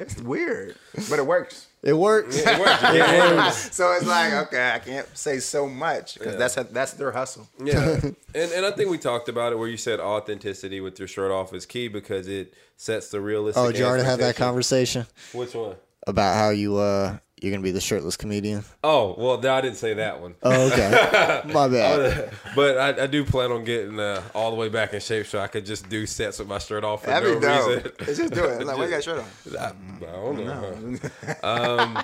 [0.00, 0.74] it's weird,
[1.10, 1.66] but it works.
[1.88, 2.36] It works.
[2.36, 2.82] It works.
[2.82, 3.52] You can't hate it.
[3.72, 7.48] so it's like, okay, I can't say so much because that's that's their hustle.
[7.62, 8.00] Yeah,
[8.34, 11.30] and and I think we talked about it where you said authenticity with your shirt
[11.30, 13.62] off is key because it sets the realistic.
[13.62, 15.76] Oh, did you already have that conversation Which one?
[16.06, 18.64] about how you uh you're gonna be the shirtless comedian?
[18.82, 20.34] Oh, well, no, I didn't say that one.
[20.42, 22.30] Oh, okay, my bad.
[22.54, 25.38] but I, I do plan on getting uh, all the way back in shape so
[25.38, 27.68] I could just do sets with my shirt off for That'd no be dope.
[27.68, 27.92] reason.
[28.06, 28.56] Let's just do it.
[28.56, 29.56] It's like, why you got shirt on?
[29.58, 30.98] I, I don't know.
[31.42, 31.98] um,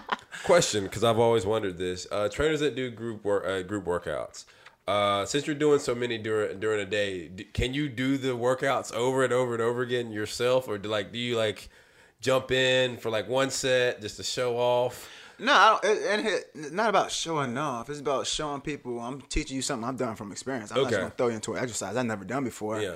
[0.44, 4.44] question, because I've always wondered this: uh, trainers that do group work, uh, group workouts.
[4.86, 8.36] Uh, since you're doing so many during during a day, d- can you do the
[8.36, 11.70] workouts over and over and over again yourself, or do like do you like
[12.20, 15.08] jump in for like one set just to show off?
[15.44, 17.90] No, I don't, and it, it's not about showing off.
[17.90, 18.98] It's about showing people.
[18.98, 20.70] I'm teaching you something I've done from experience.
[20.70, 22.80] I'm not just gonna throw you into an exercise I've never done before.
[22.80, 22.94] Yeah.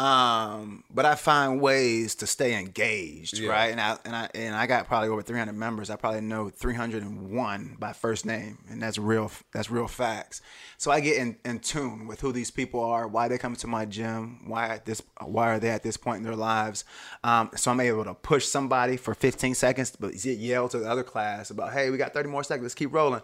[0.00, 3.50] Um, but I find ways to stay engaged, Yeah.
[3.50, 3.66] right?
[3.66, 5.90] And I and I and I got probably over 300 members.
[5.90, 9.30] I probably know 301 by first name, and that's real.
[9.52, 10.40] That's real facts.
[10.78, 13.66] So I get in, in tune with who these people are, why they come to
[13.66, 16.84] my gym, why at this, why are they at this point in their lives.
[17.22, 21.02] Um, so I'm able to push somebody for 15 seconds, but yell to the other
[21.02, 22.62] class about, "Hey, we got 30 more seconds.
[22.64, 23.20] Let's keep rolling."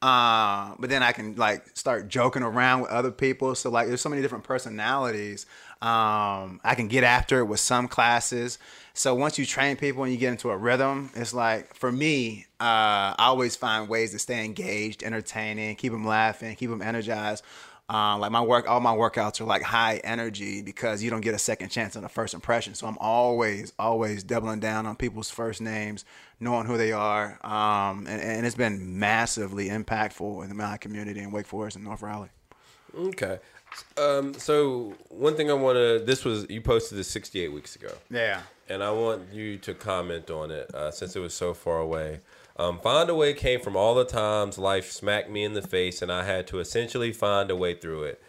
[0.00, 3.54] Uh, but then I can like start joking around with other people.
[3.56, 5.44] So like, there's so many different personalities.
[5.80, 8.58] Um, I can get after it with some classes.
[8.94, 12.46] So once you train people and you get into a rhythm, it's like for me,
[12.60, 17.44] uh, I always find ways to stay engaged, entertaining, keep them laughing, keep them energized.
[17.90, 21.34] Uh, like my work, all my workouts are like high energy because you don't get
[21.34, 22.74] a second chance on a first impression.
[22.74, 26.04] So I'm always, always doubling down on people's first names,
[26.38, 31.20] knowing who they are, um, and, and it's been massively impactful in the my community
[31.20, 32.28] in Wake Forest and North Raleigh.
[32.94, 33.38] Okay.
[33.96, 37.92] Um, so one thing I want to this was you posted this 68 weeks ago.
[38.10, 38.42] Yeah.
[38.68, 42.20] and I want you to comment on it uh, since it was so far away.
[42.56, 46.02] Um, find a way came from all the times life smacked me in the face,
[46.02, 48.20] and I had to essentially find a way through it.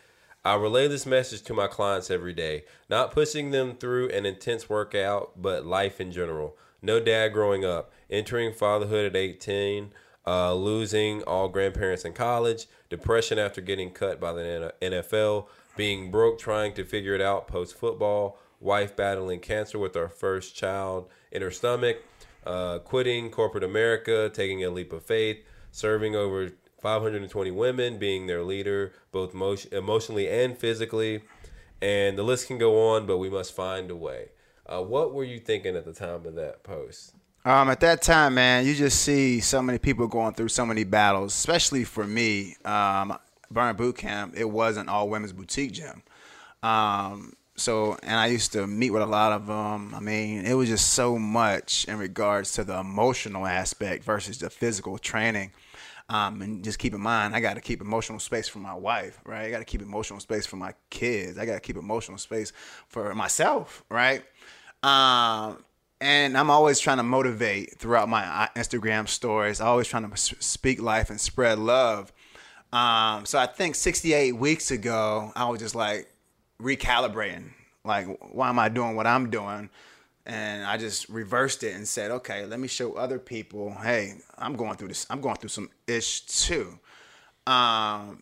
[0.45, 4.69] I relay this message to my clients every day, not pushing them through an intense
[4.69, 6.55] workout, but life in general.
[6.81, 9.91] No dad growing up, entering fatherhood at 18,
[10.25, 16.39] uh, losing all grandparents in college, depression after getting cut by the NFL, being broke
[16.39, 21.41] trying to figure it out post football, wife battling cancer with our first child in
[21.41, 21.97] her stomach,
[22.45, 25.37] uh, quitting corporate America, taking a leap of faith,
[25.71, 31.21] serving over 520 women, being their leader, both emo- emotionally and physically.
[31.81, 34.29] And the list can go on, but we must find a way.
[34.65, 37.13] Uh, what were you thinking at the time of that post?
[37.49, 40.83] Um, at that time, man, you just see so many people going through so many
[40.83, 42.55] battles, especially for me.
[42.63, 43.17] Um,
[43.49, 46.03] Burn Boot Camp, it wasn't all women's boutique gym.
[46.61, 49.95] Um, so, and I used to meet with a lot of them.
[49.95, 54.51] I mean, it was just so much in regards to the emotional aspect versus the
[54.51, 55.51] physical training.
[56.07, 59.19] Um, and just keep in mind, I got to keep emotional space for my wife,
[59.25, 59.45] right?
[59.45, 61.39] I got to keep emotional space for my kids.
[61.39, 62.53] I got to keep emotional space
[62.89, 64.21] for myself, right?
[64.83, 65.63] Um,
[66.01, 69.59] and I'm always trying to motivate throughout my uh, Instagram stories.
[69.59, 72.13] Always trying to speak life and spread love.
[72.71, 76.09] Um, so I think 68 weeks ago, I was just like
[76.61, 77.51] recalibrating.
[77.83, 79.69] Like, why am I doing what I'm doing?
[80.25, 84.55] And I just reversed it and said, okay, let me show other people, hey, I'm
[84.55, 85.07] going through this.
[85.09, 86.79] I'm going through some ish too.
[87.47, 88.21] Um,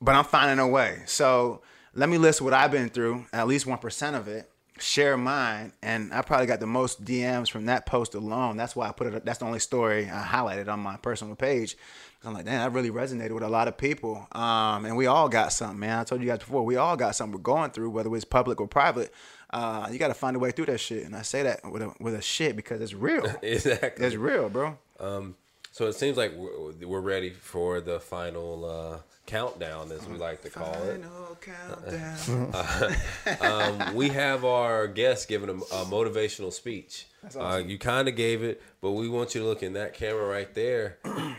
[0.00, 1.02] but I'm finding a way.
[1.06, 1.62] So
[1.94, 5.72] let me list what I've been through, at least 1% of it, share mine.
[5.82, 8.56] And I probably got the most DMs from that post alone.
[8.56, 11.76] That's why I put it, that's the only story I highlighted on my personal page.
[12.24, 14.26] I'm like, damn, that really resonated with a lot of people.
[14.32, 15.98] Um, and we all got something, man.
[15.98, 18.60] I told you guys before, we all got something we're going through, whether it's public
[18.60, 19.12] or private.
[19.50, 21.04] Uh, you got to find a way through that shit.
[21.04, 23.26] And I say that with a, with a shit because it's real.
[23.42, 24.06] Exactly.
[24.06, 24.78] it's real, bro.
[24.98, 25.36] Um,
[25.70, 30.42] so it seems like we're, we're ready for the final uh, countdown, as we like
[30.42, 31.00] to call it.
[31.02, 32.94] Final countdown.
[33.40, 37.06] Um, we have our guest giving a, a motivational speech.
[37.38, 40.26] uh, you kind of gave it, but we want you to look in that camera
[40.26, 40.98] right there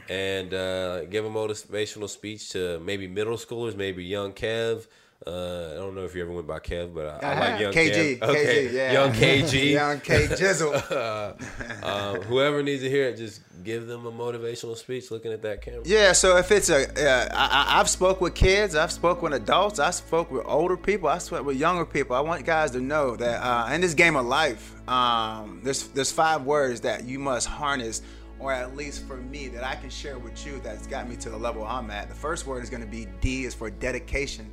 [0.10, 4.88] and uh, give a motivational speech to maybe middle schoolers, maybe young Kev,
[5.26, 7.40] Uh, I don't know if you ever went by Kev, but I, I Uh-huh.
[7.52, 8.30] like Young KG, Kev.
[8.30, 8.92] Okay, KG, yeah.
[8.94, 9.72] Young KG.
[9.72, 11.84] Young K Jizzle.
[11.84, 15.62] um, whoever needs to hear it, just give them a motivational speech looking at that
[15.62, 15.82] camera.
[15.86, 19.34] Yeah, so if it's a, uh, I, I- I've spoke with kids, I've spoke with
[19.34, 22.16] adults, I spoke with older people, I spoke with younger people.
[22.16, 26.12] I want guys to know that uh, in this game of life, um, there's there's
[26.12, 28.02] five words that you must harness,
[28.38, 31.30] or at least for me that I can share with you that's got me to
[31.30, 32.10] the level I'm at.
[32.10, 34.52] The first word is going to be D is for dedication.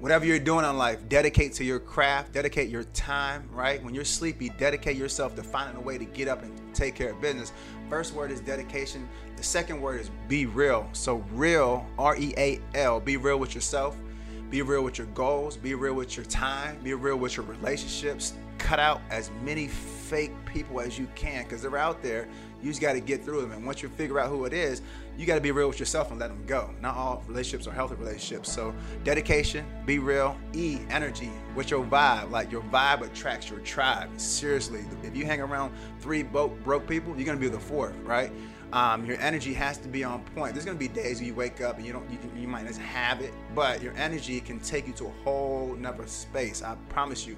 [0.00, 3.82] Whatever you're doing in life, dedicate to your craft, dedicate your time, right?
[3.82, 7.10] When you're sleepy, dedicate yourself to finding a way to get up and take care
[7.10, 7.52] of business.
[7.88, 9.08] First word is dedication.
[9.36, 10.88] The second word is be real.
[10.92, 13.96] So, real, R E A L, be real with yourself,
[14.50, 18.34] be real with your goals, be real with your time, be real with your relationships.
[18.58, 22.28] Cut out as many fake people as you can because they're out there.
[22.62, 23.52] You just got to get through them.
[23.52, 24.82] And once you figure out who it is,
[25.16, 26.70] you got to be real with yourself and let them go.
[26.80, 28.52] Not all relationships are healthy relationships.
[28.52, 30.36] So, dedication, be real.
[30.54, 32.30] E, energy, with your vibe.
[32.30, 34.08] Like your vibe attracts your tribe.
[34.20, 38.32] Seriously, if you hang around three broke, broke people, you're gonna be the fourth, right?
[38.72, 40.52] Um, your energy has to be on point.
[40.52, 42.80] There's gonna be days where you wake up and you don't, you you might just
[42.80, 46.62] have it, but your energy can take you to a whole nother space.
[46.62, 47.36] I promise you.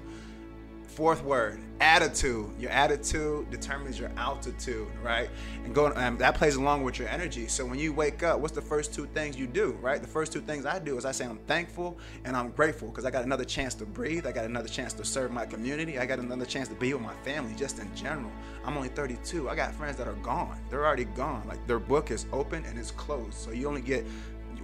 [0.95, 2.49] Fourth word, attitude.
[2.59, 5.29] Your attitude determines your altitude, right?
[5.63, 7.47] And going um, that plays along with your energy.
[7.47, 10.01] So when you wake up, what's the first two things you do, right?
[10.01, 13.05] The first two things I do is I say I'm thankful and I'm grateful because
[13.05, 14.27] I got another chance to breathe.
[14.27, 15.97] I got another chance to serve my community.
[15.97, 18.29] I got another chance to be with my family, just in general.
[18.65, 19.49] I'm only 32.
[19.49, 20.59] I got friends that are gone.
[20.69, 21.47] They're already gone.
[21.47, 23.35] Like their book is open and it's closed.
[23.35, 24.05] So you only get.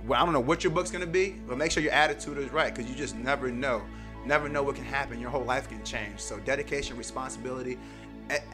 [0.05, 2.51] Well, I don't know what your book's gonna be, but make sure your attitude is
[2.51, 3.81] right because you just never know
[4.27, 5.19] never know what can happen.
[5.19, 6.19] Your whole life can change.
[6.19, 7.79] So dedication, responsibility,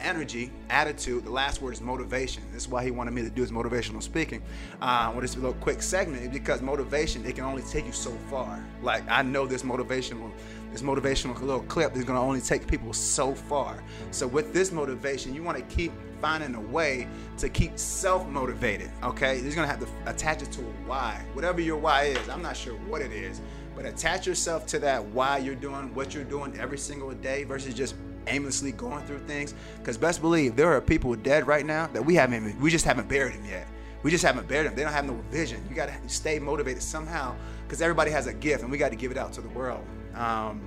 [0.00, 1.24] energy, attitude.
[1.24, 2.42] The last word is motivation.
[2.52, 4.42] This is why he wanted me to do his motivational speaking
[4.80, 8.64] uh, with this little quick segment because motivation it can only take you so far.
[8.82, 10.30] Like I know this motivational,
[10.70, 13.82] this motivational little clip is going to only take people so far.
[14.12, 17.06] So with this motivation, you want to keep finding a way
[17.36, 18.90] to keep self-motivated.
[19.02, 22.28] Okay, you're gonna have to attach it to a why, whatever your why is.
[22.30, 23.42] I'm not sure what it is,
[23.76, 27.74] but attach yourself to that why you're doing what you're doing every single day versus
[27.74, 27.94] just
[28.26, 29.54] aimlessly going through things.
[29.78, 32.84] Because best believe there are people dead right now that we haven't, even, we just
[32.84, 33.66] haven't buried them yet.
[34.02, 34.74] We just haven't buried them.
[34.74, 35.64] They don't have no vision.
[35.68, 37.34] You gotta stay motivated somehow
[37.66, 39.84] because everybody has a gift and we got to give it out to the world.
[40.14, 40.60] Um,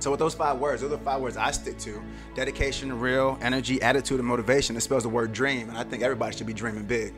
[0.00, 2.02] so with those five words, those are the five words I stick to:
[2.34, 4.76] dedication, real, energy, attitude, and motivation.
[4.76, 7.14] It spells the word dream, and I think everybody should be dreaming big.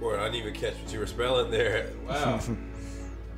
[0.00, 1.90] Boy, I didn't even catch what you were spelling there.
[2.06, 2.40] Wow.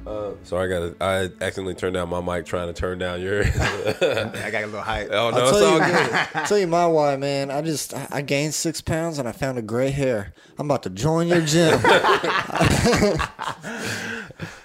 [0.06, 3.46] Uh, so I got I accidentally turned down my mic trying to turn down yours.
[3.56, 5.08] I got a little hype.
[5.12, 6.46] oh no, I'll it's tell all you, good.
[6.48, 7.50] Tell you my why, man.
[7.50, 10.32] I just I I gained six pounds and I found a gray hair.
[10.58, 11.78] I'm about to join your gym.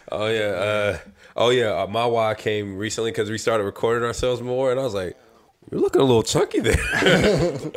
[0.10, 0.98] Oh yeah, uh,
[1.36, 1.82] oh yeah.
[1.82, 5.17] Uh, my why came recently because we started recording ourselves more, and I was like,
[5.72, 6.78] "You're looking a little chunky there."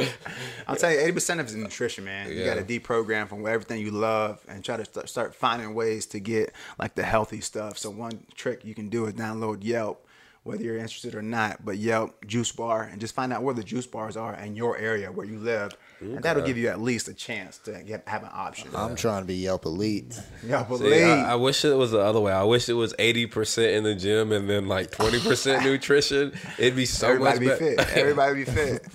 [0.68, 2.30] I'll tell you, eighty percent of it is nutrition, man.
[2.30, 6.20] You got to deprogram from everything you love and try to start finding ways to
[6.20, 7.78] get like the healthy stuff.
[7.78, 10.06] So one trick you can do is download Yelp,
[10.42, 11.64] whether you're interested or not.
[11.64, 14.76] But Yelp Juice Bar, and just find out where the juice bars are in your
[14.76, 18.22] area where you live, and that'll give you at least a chance to get, have
[18.22, 18.70] an option.
[18.74, 20.18] I'm trying to be Yelp elite.
[20.46, 21.02] Yelp See, Elite.
[21.02, 22.32] I, I wish it was the other way.
[22.32, 26.32] I wish it was eighty percent in the gym and then like twenty percent nutrition.
[26.58, 27.82] It'd be so Everybody be much better.
[27.84, 27.96] fit.
[27.98, 28.86] Everybody be fit.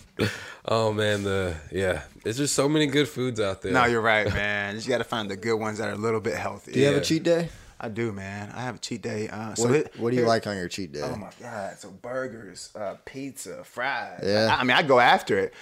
[0.65, 2.01] oh man, the yeah.
[2.23, 3.71] There's just so many good foods out there.
[3.71, 4.73] No, you're right, man.
[4.73, 6.71] You just got to find the good ones that are a little bit healthy.
[6.71, 7.49] Do you have a cheat day?
[7.85, 8.51] I do, man.
[8.55, 9.29] I have a cheat day.
[9.29, 11.01] Uh, so What, it- what do you like on your cheat day?
[11.03, 11.77] Oh my god!
[11.77, 14.21] So burgers, uh, pizza, fries.
[14.23, 14.55] Yeah.
[14.55, 15.53] I, I mean, I go after it,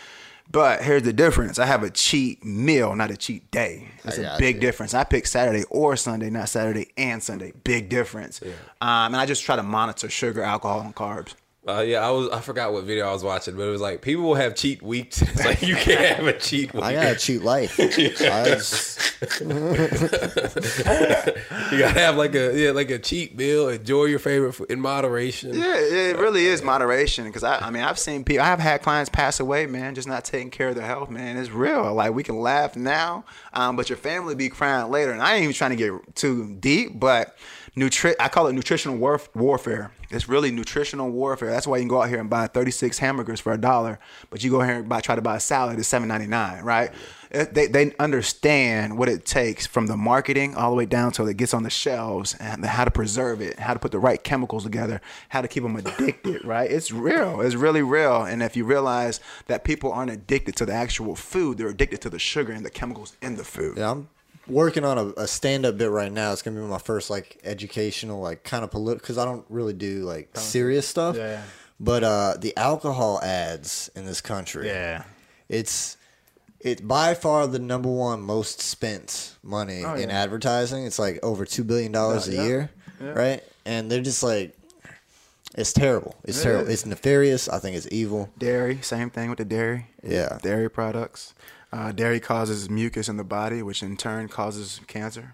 [0.49, 1.59] but here's the difference.
[1.59, 3.89] I have a cheat meal, not a cheat day.
[4.05, 4.61] It's a big you.
[4.61, 4.93] difference.
[4.93, 7.51] I pick Saturday or Sunday, not Saturday and Sunday.
[7.63, 8.39] Big difference.
[8.41, 8.51] Yeah.
[8.81, 11.33] Um, and I just try to monitor sugar, alcohol, and carbs.
[11.65, 12.29] Uh, yeah, I was.
[12.29, 14.81] I forgot what video I was watching, but it was like people will have cheat
[14.81, 15.21] weeks.
[15.33, 16.83] It's like you can't have a cheat week.
[16.83, 17.77] I got a cheat life.
[17.77, 19.47] Just, you
[21.79, 23.69] gotta have like a yeah, like a cheat meal.
[23.69, 25.53] Enjoy your favorite food in moderation.
[25.53, 27.25] Yeah, it really is moderation.
[27.25, 28.43] Because I, I mean, I've seen people.
[28.43, 31.37] I have had clients pass away, man, just not taking care of their health, man.
[31.37, 31.93] It's real.
[31.93, 35.13] Like we can laugh now, um, but your family be crying later.
[35.13, 37.37] And I ain't even trying to get too deep, but
[37.75, 39.91] nutri- I call it nutritional warf- warfare.
[40.09, 41.49] It's really nutritional warfare.
[41.49, 43.99] That's why you can go out here and buy 36 hamburgers for a dollar,
[44.29, 46.91] but you go here and buy, try to buy a salad at 7.99, right?
[47.31, 51.35] They, they understand what it takes from the marketing all the way down till it
[51.35, 54.63] gets on the shelves and how to preserve it, how to put the right chemicals
[54.63, 56.69] together, how to keep them addicted, right?
[56.69, 57.41] It's real.
[57.41, 58.23] It's really real.
[58.23, 62.09] And if you realize that people aren't addicted to the actual food, they're addicted to
[62.11, 63.77] the sugar and the chemicals in the food.
[63.77, 64.09] yeah, I'm
[64.47, 66.31] working on a, a stand up bit right now.
[66.33, 69.73] It's gonna be my first like educational, like kind of political, because I don't really
[69.73, 71.15] do like serious stuff.
[71.15, 71.43] Yeah, yeah.
[71.79, 75.03] But uh, the alcohol ads in this country, Yeah.
[75.49, 75.97] it's
[76.61, 80.21] it's by far the number one most spent money Oh, in yeah.
[80.23, 80.85] advertising.
[80.85, 82.69] It's like over two billion dollars a Yeah, year,
[83.01, 83.43] right?
[83.65, 84.55] And they're just like,
[85.55, 86.15] it's terrible.
[86.23, 86.67] It's It terrible.
[86.67, 86.73] is.
[86.73, 87.49] It's nefarious.
[87.49, 88.29] I think it's evil.
[88.37, 89.87] Dairy, same thing with the dairy.
[90.03, 90.37] Yeah.
[90.41, 91.33] Dairy products.
[91.73, 95.33] Uh, dairy causes mucus in the body, which in turn causes cancer.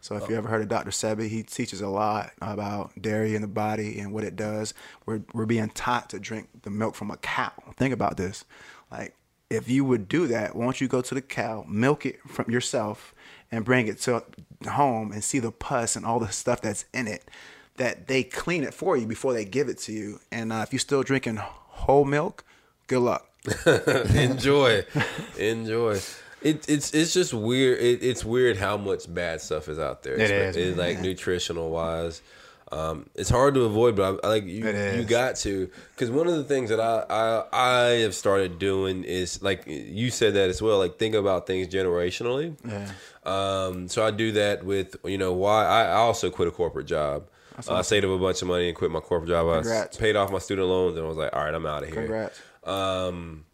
[0.00, 0.88] So if you ever heard of Dr.
[0.90, 4.72] Sebi, he teaches a lot about dairy in the body and what it does.
[5.04, 7.52] We're we're being taught to drink the milk from a cow.
[7.76, 8.46] Think about this.
[8.90, 9.14] Like
[9.50, 12.50] if you would do that, why don't you go to the cow, milk it from
[12.50, 13.14] yourself,
[13.52, 14.24] and bring it to
[14.66, 17.30] home and see the pus and all the stuff that's in it.
[17.76, 20.20] That they clean it for you before they give it to you.
[20.32, 22.42] And uh, if you're still drinking whole milk,
[22.86, 23.33] good luck.
[24.14, 24.84] enjoy,
[25.38, 26.00] enjoy.
[26.42, 27.78] It, it's it's just weird.
[27.80, 30.14] It, it's weird how much bad stuff is out there.
[30.14, 32.22] It is, It's like nutritional wise.
[32.72, 34.66] Um, it's hard to avoid, but I, I like you.
[34.66, 39.04] You got to because one of the things that I, I I have started doing
[39.04, 40.78] is like you said that as well.
[40.78, 42.56] Like think about things generationally.
[42.66, 42.90] Yeah.
[43.24, 46.86] Um, so I do that with you know why I, I also quit a corporate
[46.86, 47.28] job.
[47.68, 49.64] Uh, I saved up a bunch of money and quit my corporate job.
[49.64, 51.90] I paid off my student loans and I was like, all right, I'm out of
[51.90, 52.02] here.
[52.02, 52.40] Congrats.
[52.66, 53.44] Um,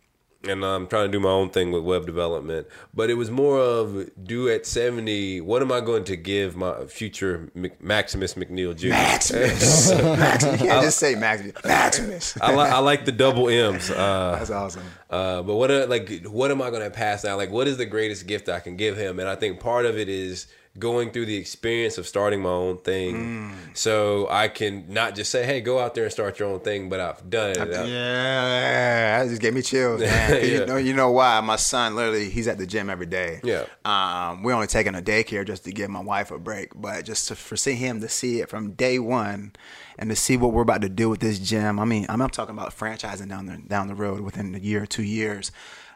[0.49, 2.67] and I'm trying to do my own thing with web development.
[2.95, 6.87] But it was more of do at 70, what am I going to give my
[6.87, 8.89] future Mc- Maximus McNeil Jr.?
[8.89, 9.93] Maximus.
[10.03, 10.61] Maximus.
[10.63, 11.63] You can't just say Maximus.
[11.63, 12.39] Maximus.
[12.41, 13.91] I, li- I like the double M's.
[13.91, 14.83] Uh, That's awesome.
[15.11, 17.37] uh, but what are, like what am I going to pass down?
[17.37, 19.19] Like what is the greatest gift I can give him?
[19.21, 20.47] And I think part of it is
[20.79, 23.77] going through the experience of starting my own thing, Mm.
[23.77, 26.89] so I can not just say, "Hey, go out there and start your own thing,"
[26.89, 27.59] but I've done it.
[27.59, 30.31] I- Yeah, that just gave me chills, man.
[30.31, 30.37] Yeah.
[30.61, 31.41] You know, you know why?
[31.41, 33.41] My son literally, he's at the gym every day.
[33.43, 33.65] Yeah.
[33.85, 37.29] Um, we're only taking a daycare just to give my wife a break, but just
[37.29, 39.53] to, for see him to see it from day one,
[39.99, 41.79] and to see what we're about to do with this gym.
[41.81, 44.85] I mean, I'm, I'm talking about franchising down the down the road within a year
[44.85, 45.51] or two years.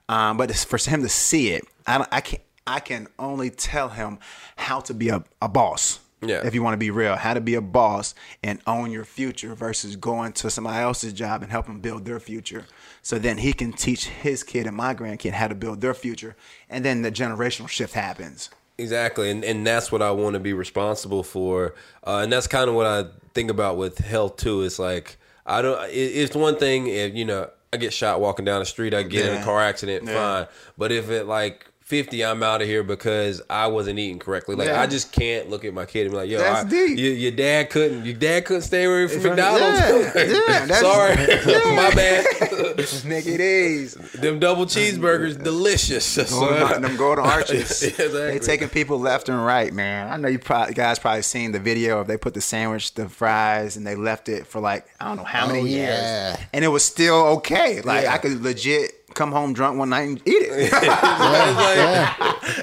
[0.08, 3.50] Um, but it's for him to see it, I don't, I can I can only
[3.50, 4.18] tell him
[4.56, 6.00] how to be a, a boss.
[6.22, 6.46] Yeah.
[6.46, 9.54] If you want to be real, how to be a boss and own your future
[9.54, 12.64] versus going to somebody else's job and help them build their future.
[13.02, 16.34] So then he can teach his kid and my grandkid how to build their future.
[16.70, 18.48] And then the generational shift happens.
[18.76, 22.68] Exactly, and and that's what I want to be responsible for, uh, and that's kind
[22.68, 24.62] of what I think about with health too.
[24.62, 25.80] It's like I don't.
[25.90, 29.04] It, it's one thing if you know I get shot walking down the street, I
[29.04, 30.14] get in a car accident, Yeah.
[30.14, 30.46] fine.
[30.76, 34.56] But if it like fifty, I'm out of here because I wasn't eating correctly.
[34.56, 34.80] Like Yeah.
[34.80, 36.98] I just can't look at my kid and be like, "Yo, That's I, deep.
[36.98, 38.04] Your, your dad couldn't.
[38.04, 39.78] Your dad couldn't stay away from From- McDonald's.
[39.78, 41.14] yeah, yeah, that's- Sorry,
[41.52, 41.74] yeah.
[41.76, 42.24] my bad.
[43.04, 43.94] Mickey D's.
[43.94, 46.16] Them double cheeseburgers, delicious.
[46.30, 47.82] Golden, them golden arches.
[47.82, 48.08] Yeah, exactly.
[48.10, 50.12] They taking people left and right, man.
[50.12, 53.08] I know you probably, guys probably seen the video of they put the sandwich, the
[53.08, 56.00] fries, and they left it for like I don't know how oh, many Oh, years,
[56.00, 56.36] yeah.
[56.52, 57.80] and it was still okay.
[57.82, 58.14] Like Yeah.
[58.14, 60.72] I could legit come home drunk one night and eat it.
[60.82, 62.14] yeah.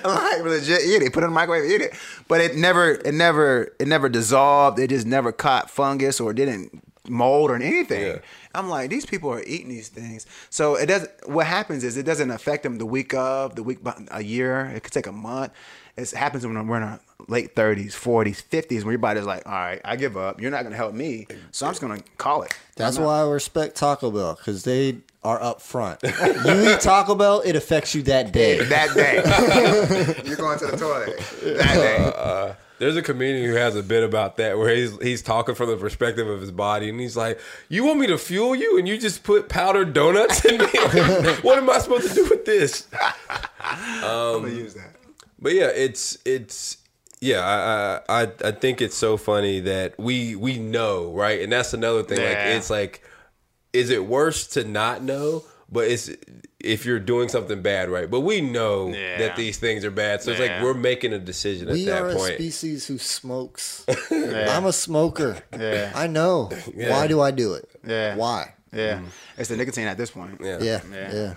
[0.03, 1.13] I'm like legit eat it.
[1.13, 1.93] Put it in the microwave, eat it.
[2.27, 4.79] But it never, it never, it never dissolved.
[4.79, 8.01] It just never caught fungus or didn't mold or anything.
[8.01, 8.19] Yeah.
[8.53, 10.25] I'm like, these people are eating these things.
[10.49, 11.07] So it does.
[11.25, 13.79] What happens is it doesn't affect them the week of, the week,
[14.11, 14.65] a year.
[14.75, 15.53] It could take a month.
[15.97, 19.51] It happens when we're in our late 30s, 40s, 50s, when your body's like, all
[19.51, 20.41] right, I give up.
[20.41, 22.53] You're not going to help me, so I'm just going to call it.
[22.75, 25.99] That's why I respect Taco Bell because they are up front.
[26.03, 26.09] you
[26.73, 28.63] eat Taco Bell, it affects you that day.
[28.65, 31.17] that day you're going to the toilet.
[31.57, 32.13] That day.
[32.15, 35.69] Uh, there's a comedian who has a bit about that where he's he's talking from
[35.69, 38.87] the perspective of his body and he's like, "You want me to fuel you and
[38.87, 40.65] you just put powdered donuts in me?
[41.43, 42.87] what am I supposed to do with this?"
[43.59, 44.95] I'm gonna use that.
[45.39, 46.77] But yeah, it's it's
[47.19, 51.41] yeah, I I I- I think it's so funny that we we know, right?
[51.41, 52.17] And that's another thing.
[52.17, 53.03] Like it's like
[53.73, 55.43] is it worse to not know?
[55.73, 56.09] But it's
[56.59, 58.09] if you're doing something bad, right?
[58.11, 59.19] But we know Yeah.
[59.19, 60.21] that these things are bad.
[60.21, 63.85] So it's like we're making a decision at We that are a species who smokes.
[64.11, 65.37] I'm a smoker.
[65.57, 65.91] Yeah.
[65.95, 66.49] I know.
[66.75, 67.69] Why do I do it?
[67.87, 68.15] Yeah.
[68.15, 68.53] Why?
[68.73, 69.01] Yeah,
[69.37, 70.39] it's the nicotine at this point.
[70.41, 70.57] yeah.
[70.61, 70.81] Yeah.
[70.91, 71.33] Yeah.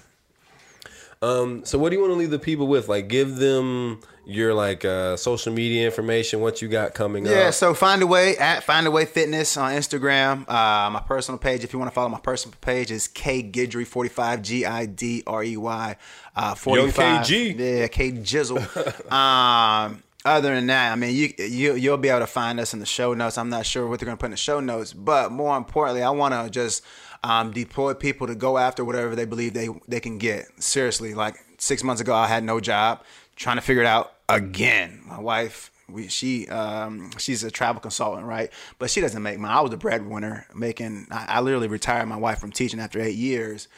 [1.25, 2.89] Um, so what do you want to leave the people with?
[2.89, 7.37] Like give them your like uh social media information, what you got coming Yeah, up.
[7.37, 10.49] Yeah, so find a way at find a way fitness on Instagram.
[10.49, 13.86] Uh, my personal page, if you want to follow my personal page, is K Gidrey
[13.86, 15.97] forty five G I D R E Y
[16.36, 17.28] uh, forty five.
[17.31, 19.12] Yeah, K Jizzle.
[19.12, 22.81] um, other than that, I mean, you you you'll be able to find us in
[22.81, 23.36] the show notes.
[23.36, 26.11] I'm not sure what they're gonna put in the show notes, but more importantly, I
[26.11, 26.82] want to just
[27.25, 30.47] um, deploy people to go after whatever they believe they they can get.
[30.63, 33.03] Seriously, like six months ago, I had no job,
[33.35, 34.13] trying to figure it out.
[34.29, 35.01] again.
[35.07, 38.53] My wife, we she um she's a travel consultant, right?
[38.79, 39.55] But she doesn't make money.
[39.55, 41.07] I was a breadwinner, making.
[41.11, 43.69] I, I literally retired my wife from teaching after eight years,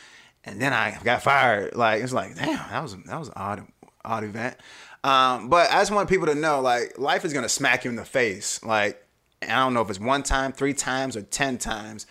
[0.45, 1.77] and then I got fired.
[1.77, 3.67] Like it's like damn, that was that was an odd
[4.05, 4.57] odd event.
[5.05, 7.97] Um, but I just want people to know, like, life is gonna smack you in
[7.97, 8.61] the face.
[8.65, 9.01] Like,
[9.41, 12.07] I don't know if it's one time, three times, or ten times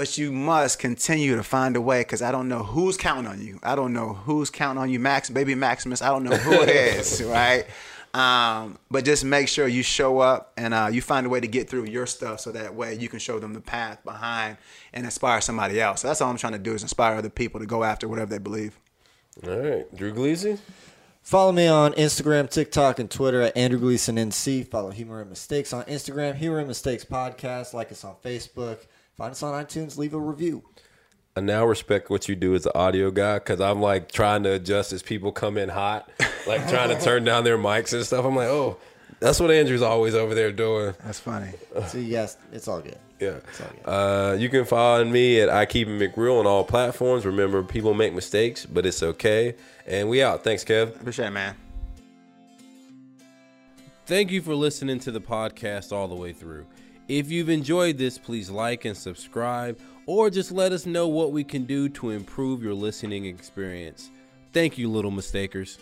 [0.00, 3.42] but you must continue to find a way because I don't know who's counting on
[3.42, 3.60] you.
[3.62, 6.00] I don't know who's counting on you, Max, baby Maximus.
[6.00, 7.66] I don't know who it is, right?
[8.14, 11.46] Um, but just make sure you show up and uh, you find a way to
[11.46, 14.56] get through your stuff so that way you can show them the path behind
[14.94, 16.00] and inspire somebody else.
[16.00, 18.30] So that's all I'm trying to do is inspire other people to go after whatever
[18.30, 18.80] they believe.
[19.46, 20.58] All right, Drew Gleason.
[21.20, 24.66] Follow me on Instagram, TikTok, and Twitter at Andrew Gleason NC.
[24.66, 27.74] Follow Humor and Mistakes on Instagram, Humor and Mistakes Podcast.
[27.74, 28.78] Like us on Facebook.
[29.20, 29.98] Find us on iTunes.
[29.98, 30.62] Leave a review.
[31.36, 34.52] I now respect what you do as an audio guy because I'm like trying to
[34.52, 36.10] adjust as people come in hot,
[36.46, 38.24] like trying to turn down their mics and stuff.
[38.24, 38.78] I'm like, oh,
[39.18, 40.94] that's what Andrew's always over there doing.
[41.04, 41.50] That's funny.
[41.88, 42.96] See, yes, it's all good.
[43.20, 43.32] Yeah.
[43.32, 43.40] all
[43.84, 43.84] good.
[43.84, 47.26] Uh, you can find me at I Keep It McReal on all platforms.
[47.26, 49.54] Remember, people make mistakes, but it's okay.
[49.86, 50.42] And we out.
[50.42, 50.98] Thanks, Kev.
[50.98, 51.54] Appreciate it, man.
[54.06, 56.64] Thank you for listening to the podcast all the way through.
[57.10, 61.42] If you've enjoyed this, please like and subscribe, or just let us know what we
[61.42, 64.12] can do to improve your listening experience.
[64.52, 65.78] Thank you, little mistakers.